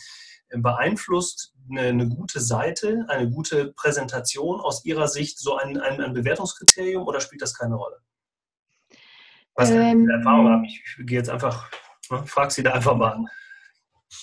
beeinflusst 0.48 1.54
eine, 1.68 1.88
eine, 1.88 2.08
gute 2.08 2.40
Seite, 2.40 3.04
eine 3.08 3.28
gute 3.28 3.72
Präsentation 3.72 4.60
aus 4.60 4.84
Ihrer 4.84 5.08
Sicht 5.08 5.38
so 5.38 5.56
ein, 5.56 5.76
ein, 5.76 6.00
ein 6.00 6.12
Bewertungskriterium 6.12 7.04
oder 7.04 7.20
spielt 7.20 7.42
das 7.42 7.54
keine 7.54 7.74
Rolle? 7.74 8.00
Was 9.56 9.70
ähm, 9.70 10.08
Erfahrung 10.08 10.48
haben? 10.48 10.64
Ich, 10.64 10.82
ich 10.98 11.06
gehe 11.06 11.18
jetzt 11.18 11.30
einfach, 11.30 11.70
ne, 12.10 12.22
frag 12.26 12.50
Sie 12.50 12.62
da 12.62 12.72
einfach 12.72 12.96
mal. 12.96 13.24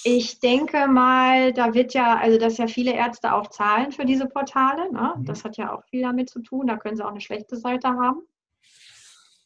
Ich 0.05 0.39
denke 0.39 0.87
mal, 0.87 1.53
da 1.53 1.73
wird 1.73 1.93
ja, 1.93 2.17
also 2.17 2.37
dass 2.37 2.57
ja 2.57 2.67
viele 2.67 2.93
Ärzte 2.93 3.33
auch 3.33 3.47
zahlen 3.47 3.91
für 3.91 4.05
diese 4.05 4.27
Portale. 4.27 4.91
Ne? 4.91 5.13
Mhm. 5.17 5.25
Das 5.25 5.43
hat 5.43 5.57
ja 5.57 5.73
auch 5.73 5.83
viel 5.89 6.01
damit 6.01 6.29
zu 6.29 6.41
tun. 6.41 6.67
Da 6.67 6.77
können 6.77 6.95
sie 6.95 7.05
auch 7.05 7.11
eine 7.11 7.21
schlechte 7.21 7.57
Seite 7.57 7.89
haben. 7.89 8.21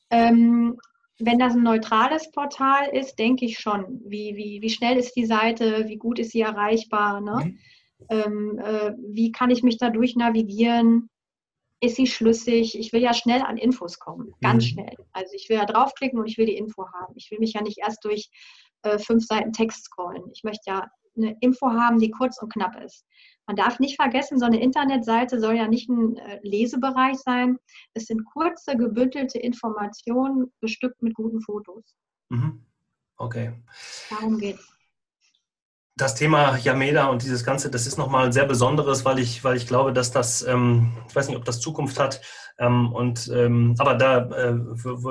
Ähm, 0.09 0.77
wenn 1.19 1.39
das 1.39 1.55
ein 1.55 1.63
neutrales 1.63 2.31
Portal 2.31 2.87
ist, 2.89 3.17
denke 3.17 3.45
ich 3.45 3.59
schon. 3.59 4.01
Wie, 4.05 4.35
wie, 4.35 4.61
wie 4.61 4.69
schnell 4.69 4.97
ist 4.97 5.15
die 5.15 5.25
Seite? 5.25 5.87
Wie 5.87 5.97
gut 5.97 6.19
ist 6.19 6.31
sie 6.31 6.41
erreichbar? 6.41 7.21
Ne? 7.21 7.45
Mhm. 7.45 7.59
Ähm, 8.09 8.59
äh, 8.59 8.93
wie 9.13 9.31
kann 9.31 9.49
ich 9.49 9.63
mich 9.63 9.77
da 9.77 9.89
durch 9.89 10.15
navigieren? 10.15 11.09
Ist 11.79 11.95
sie 11.95 12.07
schlüssig? 12.07 12.77
Ich 12.77 12.91
will 12.93 13.01
ja 13.01 13.13
schnell 13.13 13.41
an 13.41 13.57
Infos 13.57 13.99
kommen, 13.99 14.33
ganz 14.41 14.63
mhm. 14.65 14.67
schnell. 14.67 14.95
Also 15.13 15.33
ich 15.35 15.49
will 15.49 15.57
ja 15.57 15.65
draufklicken 15.65 16.19
und 16.19 16.27
ich 16.27 16.37
will 16.37 16.47
die 16.47 16.57
Info 16.57 16.87
haben. 16.91 17.13
Ich 17.15 17.29
will 17.31 17.39
mich 17.39 17.53
ja 17.53 17.61
nicht 17.61 17.79
erst 17.79 18.03
durch 18.03 18.29
äh, 18.83 18.97
fünf 18.97 19.25
Seiten 19.25 19.53
Text 19.53 19.85
scrollen. 19.85 20.23
Ich 20.33 20.43
möchte 20.43 20.63
ja 20.67 20.87
eine 21.15 21.35
Info 21.41 21.69
haben, 21.71 21.99
die 21.99 22.11
kurz 22.11 22.41
und 22.41 22.53
knapp 22.53 22.79
ist. 22.83 23.05
Man 23.47 23.55
darf 23.55 23.79
nicht 23.79 23.95
vergessen, 23.95 24.39
so 24.39 24.45
eine 24.45 24.61
Internetseite 24.61 25.39
soll 25.39 25.55
ja 25.55 25.67
nicht 25.67 25.89
ein 25.89 26.17
äh, 26.17 26.39
Lesebereich 26.43 27.17
sein. 27.17 27.57
Es 27.93 28.05
sind 28.05 28.25
kurze, 28.25 28.75
gebündelte 28.75 29.39
Informationen 29.39 30.51
bestückt 30.59 31.01
mit 31.01 31.15
guten 31.15 31.41
Fotos. 31.41 31.95
Mhm. 32.29 32.65
Okay. 33.17 33.53
Darum 34.09 34.37
geht's. 34.37 34.76
Das 35.97 36.13
Thema 36.13 36.57
Yameda 36.57 37.07
und 37.07 37.23
dieses 37.23 37.43
Ganze, 37.43 37.71
das 37.71 37.87
ist 37.87 37.97
nochmal 37.97 38.31
sehr 38.31 38.45
Besonderes, 38.45 39.03
weil 39.03 39.17
ich, 39.17 39.43
weil 39.43 39.57
ich 39.57 39.65
glaube, 39.65 39.93
dass 39.93 40.11
das, 40.11 40.43
ähm, 40.43 40.91
ich 41.09 41.15
weiß 41.15 41.27
nicht, 41.27 41.37
ob 41.37 41.45
das 41.45 41.59
Zukunft 41.59 41.99
hat. 41.99 42.21
Ähm, 42.59 42.91
und, 42.93 43.29
ähm, 43.33 43.75
aber 43.79 43.95
da 43.95 44.29
äh, 44.29 44.55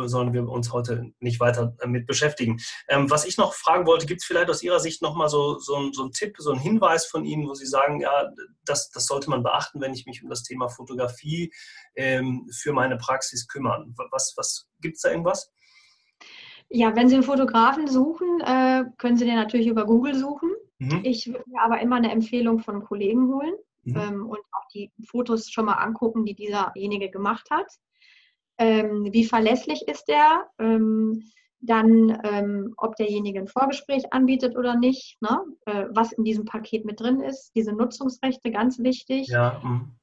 sollen 0.08 0.32
wir 0.32 0.48
uns 0.48 0.72
heute 0.72 1.12
nicht 1.18 1.40
weiter 1.40 1.76
mit 1.84 2.06
beschäftigen. 2.06 2.58
Ähm, 2.88 3.10
was 3.10 3.24
ich 3.24 3.36
noch 3.36 3.54
fragen 3.54 3.86
wollte, 3.86 4.06
gibt 4.06 4.20
es 4.20 4.26
vielleicht 4.26 4.48
aus 4.48 4.62
Ihrer 4.62 4.78
Sicht 4.78 5.02
nochmal 5.02 5.28
so, 5.28 5.58
so, 5.58 5.92
so 5.92 6.02
einen 6.02 6.12
Tipp, 6.12 6.36
so 6.38 6.52
einen 6.52 6.60
Hinweis 6.60 7.06
von 7.06 7.24
Ihnen, 7.24 7.48
wo 7.48 7.54
Sie 7.54 7.66
sagen, 7.66 8.00
ja, 8.00 8.30
das, 8.64 8.90
das 8.90 9.06
sollte 9.06 9.28
man 9.28 9.42
beachten, 9.42 9.80
wenn 9.80 9.92
ich 9.92 10.06
mich 10.06 10.22
um 10.22 10.30
das 10.30 10.44
Thema 10.44 10.68
Fotografie 10.68 11.52
ähm, 11.96 12.48
für 12.52 12.72
meine 12.72 12.96
Praxis 12.96 13.48
kümmern. 13.48 13.94
Was, 14.10 14.34
was 14.36 14.68
gibt 14.80 14.96
es 14.96 15.02
da 15.02 15.10
irgendwas? 15.10 15.52
Ja, 16.68 16.94
wenn 16.96 17.08
Sie 17.08 17.14
einen 17.14 17.24
Fotografen 17.24 17.88
suchen, 17.88 18.40
äh, 18.40 18.84
können 18.98 19.16
Sie 19.16 19.24
den 19.24 19.36
natürlich 19.36 19.68
über 19.68 19.84
Google 19.84 20.16
suchen. 20.16 20.50
Mhm. 20.78 21.00
Ich 21.04 21.26
würde 21.26 21.44
mir 21.46 21.62
aber 21.62 21.80
immer 21.80 21.96
eine 21.96 22.10
Empfehlung 22.10 22.60
von 22.60 22.84
Kollegen 22.84 23.28
holen 23.28 23.54
mhm. 23.84 23.96
ähm, 23.96 24.26
und 24.26 24.40
auch 24.52 24.68
die 24.74 24.90
Fotos 25.08 25.50
schon 25.50 25.66
mal 25.66 25.74
angucken, 25.74 26.24
die 26.24 26.34
dieserjenige 26.34 27.10
gemacht 27.10 27.48
hat. 27.50 27.66
Ähm, 28.58 29.08
wie 29.12 29.24
verlässlich 29.24 29.86
ist 29.86 30.06
der? 30.08 30.48
Ähm, 30.58 31.30
dann, 31.60 32.20
ähm, 32.24 32.74
ob 32.76 32.96
derjenige 32.96 33.40
ein 33.40 33.48
Vorgespräch 33.48 34.12
anbietet 34.12 34.56
oder 34.56 34.76
nicht, 34.76 35.20
ne? 35.20 35.42
äh, 35.64 35.86
was 35.90 36.12
in 36.12 36.24
diesem 36.24 36.44
Paket 36.44 36.84
mit 36.84 37.00
drin 37.00 37.20
ist, 37.20 37.52
diese 37.54 37.72
Nutzungsrechte, 37.72 38.50
ganz 38.50 38.78
wichtig. 38.78 39.28
Ja, 39.28 39.60
mhm. 39.64 39.96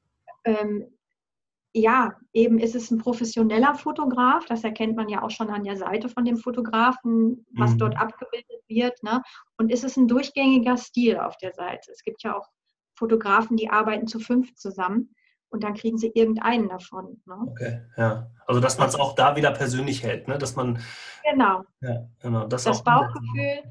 Ja, 1.73 2.15
eben 2.33 2.59
ist 2.59 2.75
es 2.75 2.91
ein 2.91 2.99
professioneller 2.99 3.73
Fotograf, 3.73 4.45
das 4.45 4.63
erkennt 4.63 4.95
man 4.95 5.09
ja 5.09 5.23
auch 5.23 5.31
schon 5.31 5.49
an 5.49 5.63
der 5.63 5.75
Seite 5.75 6.07
von 6.07 6.23
dem 6.23 6.38
Fotografen, 6.38 7.45
was 7.55 7.71
mhm. 7.71 7.77
dort 7.79 7.97
abgebildet 7.97 8.62
wird. 8.67 9.01
Ne? 9.01 9.21
Und 9.57 9.71
ist 9.71 9.83
es 9.83 9.97
ein 9.97 10.07
durchgängiger 10.07 10.77
Stil 10.77 11.17
auf 11.17 11.36
der 11.38 11.53
Seite? 11.53 11.91
Es 11.91 12.03
gibt 12.03 12.21
ja 12.23 12.38
auch 12.38 12.47
Fotografen, 12.95 13.57
die 13.57 13.69
arbeiten 13.69 14.05
zu 14.05 14.19
fünf 14.19 14.53
zusammen 14.53 15.15
und 15.49 15.63
dann 15.63 15.73
kriegen 15.73 15.97
sie 15.97 16.12
irgendeinen 16.13 16.69
davon. 16.69 17.21
Ne? 17.25 17.36
Okay, 17.47 17.81
ja. 17.97 18.29
Also 18.45 18.62
dass 18.62 18.77
man 18.77 18.89
es 18.89 18.95
auch 18.95 19.15
da 19.15 19.36
wieder 19.36 19.51
persönlich 19.51 20.03
hält, 20.03 20.27
ne? 20.27 20.38
dass 20.38 20.55
man. 20.55 20.79
Genau. 21.23 21.63
Ja, 21.81 22.07
genau. 22.19 22.45
Das, 22.47 22.65
das 22.65 22.83
Bauchgefühl. 22.83 23.63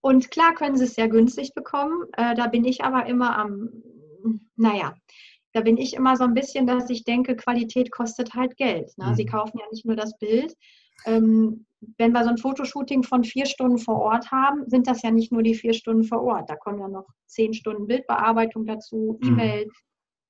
Und 0.00 0.30
klar 0.30 0.54
können 0.54 0.76
sie 0.76 0.84
es 0.84 0.94
sehr 0.94 1.08
günstig 1.08 1.52
bekommen. 1.54 2.04
Äh, 2.16 2.34
da 2.34 2.46
bin 2.46 2.64
ich 2.64 2.84
aber 2.84 3.04
immer 3.04 3.36
am, 3.36 3.68
naja, 4.56 4.94
da 5.52 5.60
bin 5.60 5.76
ich 5.76 5.94
immer 5.94 6.16
so 6.16 6.24
ein 6.24 6.34
bisschen, 6.34 6.66
dass 6.66 6.90
ich 6.90 7.04
denke, 7.04 7.36
Qualität 7.36 7.90
kostet 7.90 8.34
halt 8.34 8.56
Geld. 8.56 8.96
Ne? 8.98 9.06
Mhm. 9.06 9.14
Sie 9.14 9.26
kaufen 9.26 9.58
ja 9.58 9.64
nicht 9.70 9.84
nur 9.84 9.96
das 9.96 10.16
Bild. 10.18 10.54
Ähm, 11.06 11.66
wenn 11.96 12.12
wir 12.12 12.24
so 12.24 12.30
ein 12.30 12.38
Fotoshooting 12.38 13.02
von 13.02 13.24
vier 13.24 13.46
Stunden 13.46 13.78
vor 13.78 14.00
Ort 14.00 14.30
haben, 14.30 14.68
sind 14.68 14.86
das 14.86 15.02
ja 15.02 15.10
nicht 15.10 15.32
nur 15.32 15.42
die 15.42 15.54
vier 15.54 15.72
Stunden 15.72 16.04
vor 16.04 16.22
Ort. 16.22 16.50
Da 16.50 16.56
kommen 16.56 16.78
ja 16.78 16.88
noch 16.88 17.06
zehn 17.26 17.54
Stunden 17.54 17.86
Bildbearbeitung 17.86 18.66
dazu, 18.66 19.18
mhm. 19.22 19.28
E-Mails, 19.28 19.74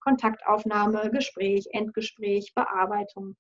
Kontaktaufnahme, 0.01 1.11
Gespräch, 1.11 1.67
Endgespräch, 1.73 2.53
Bearbeitung. 2.55 3.37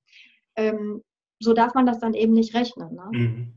Ähm, 0.57 1.03
so 1.43 1.55
darf 1.55 1.73
man 1.75 1.87
das 1.87 1.99
dann 1.99 2.13
eben 2.13 2.35
nicht 2.35 2.55
rechnen. 2.55 2.95
Ne? 2.95 3.19
Mhm. 3.19 3.53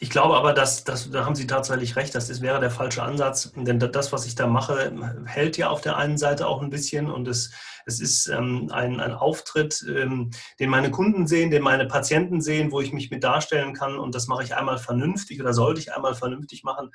Ich 0.00 0.08
glaube 0.08 0.36
aber, 0.36 0.54
dass, 0.54 0.84
dass, 0.84 1.10
da 1.10 1.24
haben 1.26 1.34
Sie 1.34 1.46
tatsächlich 1.46 1.96
recht, 1.96 2.14
das 2.14 2.30
ist, 2.30 2.40
wäre 2.40 2.60
der 2.60 2.70
falsche 2.70 3.02
Ansatz, 3.02 3.52
denn 3.54 3.78
das, 3.78 4.12
was 4.12 4.26
ich 4.26 4.34
da 4.34 4.46
mache, 4.46 4.92
hält 5.26 5.58
ja 5.58 5.68
auf 5.68 5.82
der 5.82 5.96
einen 5.96 6.16
Seite 6.16 6.46
auch 6.46 6.62
ein 6.62 6.70
bisschen 6.70 7.10
und 7.10 7.28
es, 7.28 7.52
es 7.84 8.00
ist 8.00 8.26
ähm, 8.28 8.70
ein, 8.72 9.00
ein 9.00 9.12
Auftritt, 9.12 9.84
ähm, 9.88 10.30
den 10.58 10.70
meine 10.70 10.90
Kunden 10.90 11.26
sehen, 11.26 11.50
den 11.50 11.62
meine 11.62 11.86
Patienten 11.86 12.40
sehen, 12.40 12.72
wo 12.72 12.80
ich 12.80 12.92
mich 12.92 13.10
mit 13.10 13.22
darstellen 13.22 13.74
kann 13.74 13.98
und 13.98 14.14
das 14.14 14.26
mache 14.26 14.42
ich 14.42 14.56
einmal 14.56 14.78
vernünftig 14.78 15.40
oder 15.40 15.52
sollte 15.52 15.80
ich 15.80 15.94
einmal 15.94 16.14
vernünftig 16.14 16.64
machen 16.64 16.90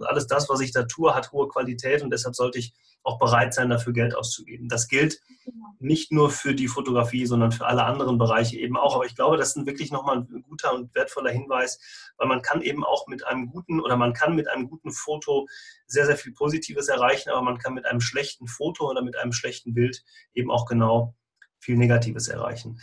und 0.00 0.06
alles 0.06 0.26
das, 0.26 0.48
was 0.48 0.60
ich 0.60 0.72
da 0.72 0.84
tue, 0.84 1.14
hat 1.14 1.32
hohe 1.32 1.48
Qualität 1.48 2.02
und 2.02 2.10
deshalb 2.10 2.34
sollte 2.34 2.58
ich 2.58 2.72
auch 3.02 3.18
bereit 3.18 3.54
sein, 3.54 3.70
dafür 3.70 3.92
Geld 3.92 4.14
auszugeben. 4.14 4.68
Das 4.68 4.88
gilt 4.88 5.20
nicht 5.78 6.12
nur 6.12 6.30
für 6.30 6.54
die 6.54 6.68
Fotografie, 6.68 7.26
sondern 7.26 7.52
für 7.52 7.66
alle 7.66 7.84
anderen 7.84 8.18
Bereiche 8.18 8.58
eben 8.58 8.76
auch. 8.76 8.94
Aber 8.94 9.06
ich 9.06 9.14
glaube, 9.14 9.36
das 9.36 9.56
ist 9.56 9.66
wirklich 9.66 9.90
nochmal 9.90 10.18
ein 10.18 10.42
guter 10.42 10.74
und 10.74 10.94
wertvoller 10.94 11.30
Hinweis, 11.30 11.80
weil 12.16 12.28
man 12.28 12.42
kann 12.42 12.60
eben 12.62 12.84
auch 12.84 13.06
mit 13.06 13.26
einem 13.26 13.46
guten 13.48 13.80
oder 13.80 13.96
man 13.96 14.12
kann 14.12 14.34
mit 14.34 14.48
einem 14.48 14.68
guten 14.68 14.92
Foto 14.92 15.46
sehr, 15.86 16.06
sehr 16.06 16.16
viel 16.16 16.32
Positives 16.32 16.88
erreichen, 16.88 17.30
aber 17.30 17.42
man 17.42 17.58
kann 17.58 17.74
mit 17.74 17.86
einem 17.86 18.00
schlechten 18.00 18.46
Foto 18.46 18.90
oder 18.90 19.02
mit 19.02 19.16
einem 19.16 19.32
schlechten 19.32 19.74
Bild 19.74 20.02
eben 20.34 20.50
auch 20.50 20.66
genau 20.66 21.14
viel 21.60 21.76
Negatives 21.76 22.28
erreichen. 22.28 22.80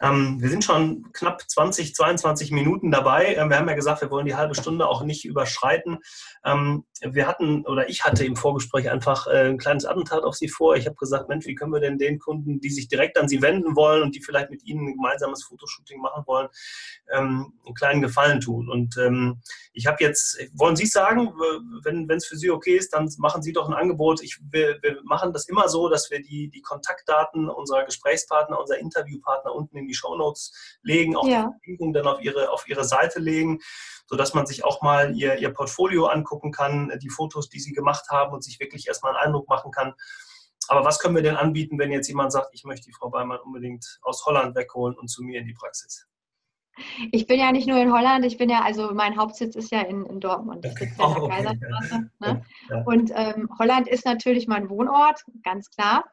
Ähm, 0.00 0.40
wir 0.40 0.50
sind 0.50 0.64
schon 0.64 1.12
knapp 1.12 1.48
20, 1.48 1.94
22 1.94 2.50
Minuten 2.50 2.90
dabei. 2.90 3.34
Ähm, 3.36 3.48
wir 3.48 3.58
haben 3.58 3.68
ja 3.68 3.74
gesagt, 3.74 4.02
wir 4.02 4.10
wollen 4.10 4.26
die 4.26 4.34
halbe 4.34 4.54
Stunde 4.54 4.86
auch 4.86 5.02
nicht 5.04 5.24
überschreiten. 5.24 5.98
Ähm, 6.44 6.84
wir 7.00 7.26
hatten 7.26 7.64
oder 7.66 7.88
ich 7.88 8.04
hatte 8.04 8.24
im 8.24 8.36
Vorgespräch 8.36 8.90
einfach 8.90 9.26
äh, 9.26 9.48
ein 9.48 9.58
kleines 9.58 9.84
Attentat 9.84 10.24
auf 10.24 10.34
Sie 10.34 10.48
vor. 10.48 10.76
Ich 10.76 10.86
habe 10.86 10.96
gesagt, 10.96 11.28
Mensch, 11.28 11.46
wie 11.46 11.54
können 11.54 11.72
wir 11.72 11.80
denn 11.80 11.98
den 11.98 12.18
Kunden, 12.18 12.60
die 12.60 12.70
sich 12.70 12.88
direkt 12.88 13.18
an 13.18 13.28
Sie 13.28 13.42
wenden 13.42 13.76
wollen 13.76 14.02
und 14.02 14.14
die 14.14 14.22
vielleicht 14.22 14.50
mit 14.50 14.64
Ihnen 14.64 14.88
ein 14.88 14.94
gemeinsames 14.96 15.44
Fotoshooting 15.44 16.00
machen 16.00 16.24
wollen, 16.26 16.48
ähm, 17.12 17.52
einen 17.64 17.74
kleinen 17.74 18.02
Gefallen 18.02 18.40
tun? 18.40 18.70
Und 18.70 18.96
ähm, 18.98 19.40
ich 19.72 19.86
habe 19.86 20.02
jetzt, 20.02 20.38
wollen 20.54 20.76
Sie 20.76 20.86
sagen, 20.86 21.32
wenn 21.84 22.10
es 22.10 22.26
für 22.26 22.36
Sie 22.36 22.50
okay 22.50 22.76
ist, 22.76 22.94
dann 22.94 23.10
machen 23.18 23.42
Sie 23.42 23.52
doch 23.52 23.68
ein 23.68 23.74
Angebot. 23.74 24.22
Ich, 24.22 24.38
wir, 24.50 24.78
wir 24.82 25.00
machen 25.04 25.32
das 25.32 25.48
immer 25.48 25.68
so, 25.68 25.88
dass 25.88 26.10
wir 26.10 26.22
die, 26.22 26.48
die 26.48 26.62
Kontaktdaten 26.62 27.48
unserer 27.48 27.84
Gesprächspartner, 28.14 28.58
unserer 28.58 28.78
Interviewpartner 28.78 29.54
unten 29.54 29.76
in 29.76 29.86
die 29.86 29.94
Shownotes 29.94 30.52
legen, 30.82 31.16
auch 31.16 31.26
ja. 31.26 31.52
die 31.64 31.64
Verlinkung 31.64 31.92
dann 31.92 32.06
auf 32.06 32.22
ihre, 32.22 32.50
auf 32.50 32.68
ihre 32.68 32.84
Seite 32.84 33.20
legen, 33.20 33.60
sodass 34.06 34.34
man 34.34 34.46
sich 34.46 34.64
auch 34.64 34.82
mal 34.82 35.16
ihr, 35.16 35.38
ihr 35.38 35.50
Portfolio 35.50 36.06
angucken 36.06 36.52
kann, 36.52 36.92
die 37.02 37.10
Fotos, 37.10 37.48
die 37.48 37.60
sie 37.60 37.72
gemacht 37.72 38.06
haben 38.10 38.32
und 38.32 38.42
sich 38.42 38.60
wirklich 38.60 38.86
erstmal 38.86 39.16
einen 39.16 39.26
Eindruck 39.26 39.48
machen 39.48 39.70
kann. 39.70 39.94
Aber 40.68 40.84
was 40.84 40.98
können 40.98 41.14
wir 41.14 41.22
denn 41.22 41.36
anbieten, 41.36 41.78
wenn 41.78 41.92
jetzt 41.92 42.08
jemand 42.08 42.32
sagt, 42.32 42.48
ich 42.52 42.64
möchte 42.64 42.86
die 42.86 42.94
Frau 42.94 43.10
Beimann 43.10 43.40
unbedingt 43.40 43.98
aus 44.02 44.24
Holland 44.24 44.56
wegholen 44.56 44.96
und 44.96 45.08
zu 45.08 45.22
mir 45.22 45.40
in 45.40 45.46
die 45.46 45.54
Praxis? 45.54 46.06
Ich 47.12 47.26
bin 47.26 47.38
ja 47.38 47.52
nicht 47.52 47.68
nur 47.68 47.78
in 47.78 47.92
Holland, 47.92 48.24
ich 48.24 48.36
bin 48.36 48.50
ja, 48.50 48.62
also 48.62 48.92
mein 48.94 49.16
Hauptsitz 49.16 49.54
ist 49.54 49.70
ja 49.70 49.82
in, 49.82 50.06
in 50.06 50.18
Dortmund. 50.18 50.64
Ich 50.64 50.76
sitze 50.76 50.94
ja 50.98 51.06
in 51.06 51.14
der 51.14 51.28
Kaiserstraße. 51.28 52.10
Ne? 52.18 52.44
Und 52.84 53.12
ähm, 53.14 53.48
Holland 53.58 53.86
ist 53.86 54.04
natürlich 54.04 54.48
mein 54.48 54.68
Wohnort, 54.70 55.22
ganz 55.44 55.70
klar. 55.70 56.04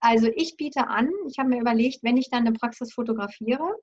Also 0.00 0.28
ich 0.34 0.56
biete 0.56 0.88
an, 0.88 1.10
ich 1.28 1.38
habe 1.38 1.50
mir 1.50 1.60
überlegt, 1.60 2.02
wenn 2.02 2.16
ich 2.16 2.30
dann 2.30 2.46
eine 2.46 2.52
Praxis 2.52 2.92
fotografiere, 2.92 3.76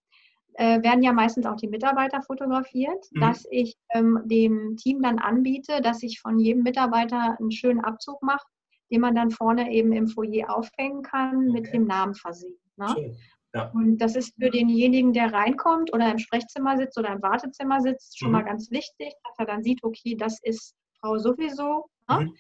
äh, 0.55 0.81
werden 0.83 1.03
ja 1.03 1.13
meistens 1.13 1.45
auch 1.45 1.55
die 1.55 1.67
Mitarbeiter 1.67 2.21
fotografiert, 2.21 3.05
mhm. 3.11 3.21
dass 3.21 3.45
ich 3.51 3.75
ähm, 3.93 4.19
dem 4.25 4.75
Team 4.77 5.01
dann 5.01 5.19
anbiete, 5.19 5.81
dass 5.81 6.03
ich 6.03 6.19
von 6.19 6.39
jedem 6.39 6.63
Mitarbeiter 6.63 7.37
einen 7.39 7.51
schönen 7.51 7.81
Abzug 7.81 8.21
mache, 8.21 8.45
den 8.91 9.01
man 9.01 9.15
dann 9.15 9.31
vorne 9.31 9.71
eben 9.71 9.93
im 9.93 10.07
Foyer 10.07 10.55
aufhängen 10.55 11.03
kann, 11.03 11.49
okay. 11.49 11.61
mit 11.61 11.73
dem 11.73 11.85
Namen 11.85 12.15
versehen. 12.15 12.59
Ne? 12.75 13.15
Ja. 13.53 13.69
Und 13.71 13.97
das 13.97 14.15
ist 14.15 14.33
für 14.39 14.49
denjenigen, 14.49 15.13
der 15.13 15.33
reinkommt 15.33 15.93
oder 15.93 16.09
im 16.09 16.19
Sprechzimmer 16.19 16.77
sitzt 16.77 16.97
oder 16.97 17.13
im 17.13 17.21
Wartezimmer 17.21 17.81
sitzt, 17.81 18.17
schon 18.17 18.29
mhm. 18.29 18.33
mal 18.33 18.43
ganz 18.43 18.71
wichtig, 18.71 19.13
dass 19.23 19.39
er 19.39 19.45
dann 19.45 19.63
sieht, 19.63 19.83
okay, 19.83 20.15
das 20.15 20.39
ist 20.43 20.73
Frau 20.99 21.17
sowieso. 21.17 21.89
Ne? 22.09 22.25
Mhm. 22.25 22.35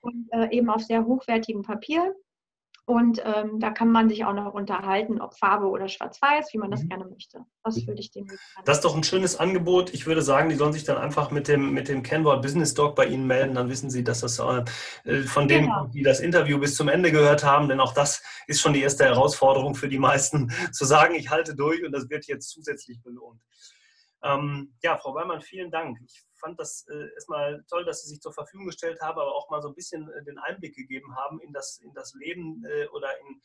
Und 0.00 0.28
äh, 0.32 0.50
eben 0.50 0.68
auf 0.68 0.82
sehr 0.82 1.04
hochwertigem 1.04 1.62
Papier. 1.62 2.14
Und 2.84 3.22
ähm, 3.24 3.60
da 3.60 3.70
kann 3.70 3.90
man 3.92 4.08
sich 4.08 4.24
auch 4.24 4.32
noch 4.32 4.54
unterhalten, 4.54 5.20
ob 5.20 5.38
Farbe 5.38 5.66
oder 5.68 5.88
Schwarz-Weiß, 5.88 6.52
wie 6.52 6.58
man 6.58 6.70
das 6.70 6.82
mhm. 6.82 6.88
gerne 6.88 7.04
möchte. 7.04 7.44
Das 7.62 7.86
würde 7.86 8.00
ich 8.00 8.10
dem 8.10 8.26
Das 8.64 8.78
ist 8.78 8.84
doch 8.84 8.96
ein 8.96 9.04
schönes 9.04 9.38
Angebot. 9.38 9.94
Ich 9.94 10.06
würde 10.06 10.20
sagen, 10.20 10.48
die 10.48 10.56
sollen 10.56 10.72
sich 10.72 10.82
dann 10.82 10.98
einfach 10.98 11.30
mit 11.30 11.46
dem, 11.46 11.72
mit 11.72 11.88
dem 11.88 12.02
Kennwort 12.02 12.42
Business 12.42 12.74
Dog 12.74 12.96
bei 12.96 13.06
Ihnen 13.06 13.28
melden. 13.28 13.54
Dann 13.54 13.68
wissen 13.68 13.88
Sie, 13.88 14.02
dass 14.02 14.20
das 14.20 14.40
äh, 14.40 15.22
von 15.22 15.46
denen, 15.46 15.66
genau. 15.66 15.86
die 15.86 16.02
das 16.02 16.18
Interview 16.18 16.58
bis 16.58 16.74
zum 16.74 16.88
Ende 16.88 17.12
gehört 17.12 17.44
haben, 17.44 17.68
denn 17.68 17.78
auch 17.78 17.94
das 17.94 18.20
ist 18.48 18.60
schon 18.60 18.72
die 18.72 18.82
erste 18.82 19.04
Herausforderung 19.04 19.76
für 19.76 19.88
die 19.88 20.00
meisten, 20.00 20.50
zu 20.72 20.84
sagen, 20.84 21.14
ich 21.14 21.30
halte 21.30 21.54
durch 21.54 21.84
und 21.84 21.92
das 21.92 22.10
wird 22.10 22.26
jetzt 22.26 22.50
zusätzlich 22.50 23.00
belohnt. 23.00 23.40
Ähm, 24.24 24.74
ja, 24.82 24.96
Frau 24.98 25.14
Weimann, 25.14 25.40
vielen 25.40 25.70
Dank. 25.70 25.98
Ich 26.04 26.24
fand 26.38 26.58
das 26.58 26.86
äh, 26.88 27.12
erstmal 27.14 27.64
toll, 27.68 27.84
dass 27.84 28.02
Sie 28.02 28.10
sich 28.10 28.20
zur 28.20 28.32
Verfügung 28.32 28.66
gestellt 28.66 29.00
haben, 29.00 29.18
aber 29.18 29.34
auch 29.34 29.50
mal 29.50 29.60
so 29.60 29.68
ein 29.68 29.74
bisschen 29.74 30.08
äh, 30.10 30.24
den 30.24 30.38
Einblick 30.38 30.76
gegeben 30.76 31.16
haben 31.16 31.40
in 31.40 31.52
das, 31.52 31.78
in 31.78 31.92
das 31.92 32.14
Leben 32.14 32.64
äh, 32.64 32.86
oder 32.88 33.08
in, 33.20 33.40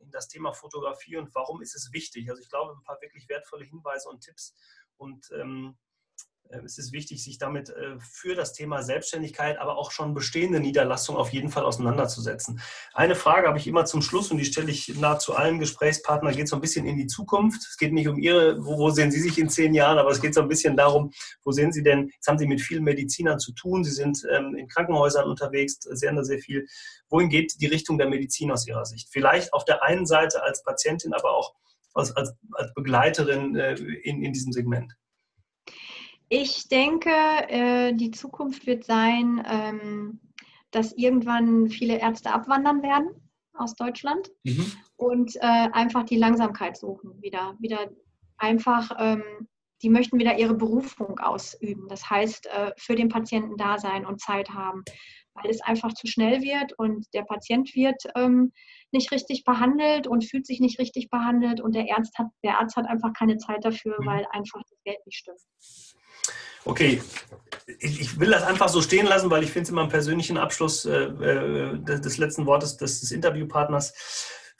in 0.00 0.10
das 0.10 0.28
Thema 0.28 0.52
Fotografie 0.52 1.16
und 1.16 1.34
warum 1.34 1.62
ist 1.62 1.74
es 1.74 1.90
wichtig. 1.92 2.28
Also 2.28 2.42
ich 2.42 2.50
glaube, 2.50 2.72
ein 2.72 2.84
paar 2.84 3.00
wirklich 3.00 3.28
wertvolle 3.28 3.64
Hinweise 3.64 4.08
und 4.10 4.20
Tipps 4.20 4.54
und 4.96 5.30
ähm, 5.32 5.78
es 6.64 6.78
ist 6.78 6.92
wichtig, 6.92 7.22
sich 7.22 7.38
damit 7.38 7.70
äh, 7.70 7.98
für 8.00 8.34
das 8.34 8.52
Thema 8.52 8.82
Selbstständigkeit, 8.82 9.58
aber 9.58 9.76
auch 9.76 9.90
schon 9.90 10.14
bestehende 10.14 10.60
Niederlassungen 10.60 11.20
auf 11.20 11.30
jeden 11.30 11.50
Fall 11.50 11.64
auseinanderzusetzen. 11.64 12.60
Eine 12.92 13.14
Frage 13.14 13.46
habe 13.48 13.58
ich 13.58 13.66
immer 13.66 13.84
zum 13.84 14.02
Schluss 14.02 14.30
und 14.30 14.38
die 14.38 14.44
stelle 14.44 14.70
ich 14.70 14.88
nahezu 14.98 15.34
allen 15.34 15.58
Gesprächspartnern, 15.58 16.34
geht 16.34 16.48
so 16.48 16.56
ein 16.56 16.60
bisschen 16.60 16.86
in 16.86 16.96
die 16.96 17.06
Zukunft. 17.06 17.62
Es 17.62 17.76
geht 17.76 17.92
nicht 17.92 18.08
um 18.08 18.18
Ihre, 18.18 18.64
wo, 18.64 18.78
wo 18.78 18.90
sehen 18.90 19.10
Sie 19.10 19.20
sich 19.20 19.38
in 19.38 19.48
zehn 19.48 19.74
Jahren, 19.74 19.98
aber 19.98 20.10
es 20.10 20.20
geht 20.20 20.34
so 20.34 20.40
ein 20.40 20.48
bisschen 20.48 20.76
darum, 20.76 21.12
wo 21.44 21.52
sehen 21.52 21.72
Sie 21.72 21.82
denn, 21.82 22.10
jetzt 22.12 22.26
haben 22.26 22.38
Sie 22.38 22.46
mit 22.46 22.60
vielen 22.60 22.84
Medizinern 22.84 23.38
zu 23.38 23.52
tun, 23.52 23.84
Sie 23.84 23.92
sind 23.92 24.26
ähm, 24.32 24.54
in 24.56 24.68
Krankenhäusern 24.68 25.28
unterwegs, 25.28 25.78
sehr, 25.80 26.10
sehr 26.24 26.38
viel. 26.38 26.66
Wohin 27.08 27.28
geht 27.28 27.60
die 27.60 27.66
Richtung 27.66 27.98
der 27.98 28.08
Medizin 28.08 28.50
aus 28.50 28.66
Ihrer 28.66 28.84
Sicht? 28.84 29.08
Vielleicht 29.10 29.52
auf 29.52 29.64
der 29.64 29.82
einen 29.82 30.06
Seite 30.06 30.42
als 30.42 30.62
Patientin, 30.62 31.12
aber 31.12 31.30
auch 31.32 31.54
als, 31.94 32.14
als, 32.16 32.32
als 32.52 32.72
Begleiterin 32.74 33.56
äh, 33.56 33.74
in, 33.74 34.22
in 34.22 34.32
diesem 34.32 34.52
Segment. 34.52 34.94
Ich 36.32 36.68
denke, 36.68 37.10
äh, 37.10 37.92
die 37.92 38.12
Zukunft 38.12 38.64
wird 38.64 38.84
sein, 38.84 39.44
ähm, 39.50 40.20
dass 40.70 40.92
irgendwann 40.92 41.68
viele 41.68 41.98
Ärzte 41.98 42.32
abwandern 42.32 42.84
werden 42.84 43.10
aus 43.52 43.74
Deutschland 43.74 44.30
mhm. 44.44 44.72
und 44.96 45.34
äh, 45.36 45.40
einfach 45.40 46.04
die 46.04 46.16
Langsamkeit 46.16 46.76
suchen, 46.76 47.20
wieder, 47.20 47.56
wieder 47.58 47.90
einfach, 48.38 48.92
ähm, 49.00 49.24
die 49.82 49.90
möchten 49.90 50.20
wieder 50.20 50.38
ihre 50.38 50.54
Berufung 50.54 51.18
ausüben. 51.18 51.88
Das 51.88 52.08
heißt, 52.08 52.46
äh, 52.46 52.70
für 52.78 52.94
den 52.94 53.08
Patienten 53.08 53.56
da 53.56 53.78
sein 53.78 54.06
und 54.06 54.20
Zeit 54.20 54.50
haben, 54.50 54.84
weil 55.34 55.50
es 55.50 55.60
einfach 55.60 55.92
zu 55.94 56.06
schnell 56.06 56.42
wird 56.42 56.78
und 56.78 57.06
der 57.12 57.22
Patient 57.22 57.74
wird 57.74 58.04
ähm, 58.14 58.52
nicht 58.92 59.10
richtig 59.10 59.42
behandelt 59.42 60.06
und 60.06 60.24
fühlt 60.24 60.46
sich 60.46 60.60
nicht 60.60 60.78
richtig 60.78 61.10
behandelt 61.10 61.60
und 61.60 61.74
der 61.74 61.86
Arzt 61.96 62.16
hat, 62.18 62.28
der 62.44 62.60
Arzt 62.60 62.76
hat 62.76 62.86
einfach 62.86 63.12
keine 63.14 63.36
Zeit 63.38 63.64
dafür, 63.64 63.96
mhm. 63.98 64.06
weil 64.06 64.26
einfach 64.30 64.62
das 64.62 64.78
Geld 64.84 65.04
nicht 65.06 65.18
stimmt. 65.18 65.40
Okay, 66.64 67.00
ich, 67.78 68.18
will 68.18 68.30
das 68.30 68.42
einfach 68.42 68.68
so 68.68 68.82
stehen 68.82 69.06
lassen, 69.06 69.30
weil 69.30 69.42
ich 69.42 69.50
finde 69.50 69.64
es 69.64 69.70
immer 69.70 69.82
einen 69.82 69.90
persönlichen 69.90 70.36
Abschluss 70.36 70.84
äh, 70.84 71.04
äh 71.04 71.78
des, 71.78 72.00
des, 72.02 72.18
letzten 72.18 72.46
Wortes 72.46 72.76
des, 72.76 73.00
des 73.00 73.10
Interviewpartners. 73.10 73.94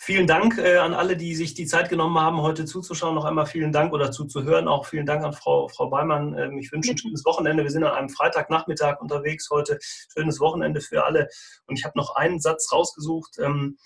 Vielen 0.03 0.27
Dank 0.27 0.57
äh, 0.57 0.79
an 0.79 0.95
alle, 0.95 1.15
die 1.15 1.35
sich 1.35 1.53
die 1.53 1.67
Zeit 1.67 1.91
genommen 1.91 2.19
haben, 2.19 2.41
heute 2.41 2.65
zuzuschauen. 2.65 3.15
Noch 3.15 3.27
einmal 3.27 3.45
vielen 3.45 3.71
Dank 3.71 3.93
oder 3.93 4.11
zuzuhören. 4.11 4.67
Auch 4.67 4.87
vielen 4.87 5.05
Dank 5.05 5.23
an 5.23 5.35
Frau, 5.35 5.69
Frau 5.69 5.91
Beimann. 5.91 6.35
Ähm, 6.39 6.59
ich 6.59 6.73
wünsche 6.73 6.93
ein 6.93 6.97
schönes 6.97 7.23
Wochenende. 7.27 7.65
Wir 7.65 7.71
sind 7.71 7.85
an 7.85 7.93
einem 7.93 8.09
Freitagnachmittag 8.09 8.99
unterwegs 9.03 9.51
heute. 9.51 9.79
Schönes 9.83 10.41
Wochenende 10.41 10.81
für 10.81 11.05
alle. 11.05 11.29
Und 11.67 11.79
ich 11.79 11.85
habe 11.85 11.99
noch 11.99 12.17
einen 12.17 12.41
Satz 12.41 12.73
rausgesucht. 12.73 13.39
Ähm, 13.41 13.77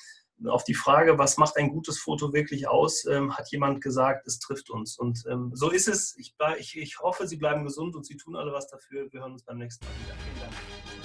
auf 0.48 0.64
die 0.64 0.74
Frage, 0.74 1.18
was 1.18 1.36
macht 1.36 1.56
ein 1.56 1.70
gutes 1.70 1.98
Foto 1.98 2.32
wirklich 2.32 2.68
aus, 2.68 3.04
ähm, 3.06 3.36
hat 3.36 3.50
jemand 3.50 3.82
gesagt, 3.82 4.26
es 4.26 4.38
trifft 4.38 4.70
uns. 4.70 4.98
Und 4.98 5.24
ähm, 5.28 5.52
so 5.54 5.70
ist 5.70 5.88
es. 5.88 6.16
Ich, 6.18 6.34
ich, 6.58 6.78
ich 6.78 6.98
hoffe, 7.00 7.26
Sie 7.26 7.36
bleiben 7.36 7.64
gesund 7.64 7.94
und 7.96 8.06
Sie 8.06 8.16
tun 8.16 8.36
alle 8.36 8.52
was 8.52 8.68
dafür. 8.68 9.12
Wir 9.12 9.20
hören 9.20 9.32
uns 9.32 9.44
beim 9.44 9.58
nächsten 9.58 9.84
Mal 9.84 9.92
wieder. 10.04 10.14
Vielen 10.14 10.40
Dank. 10.40 11.03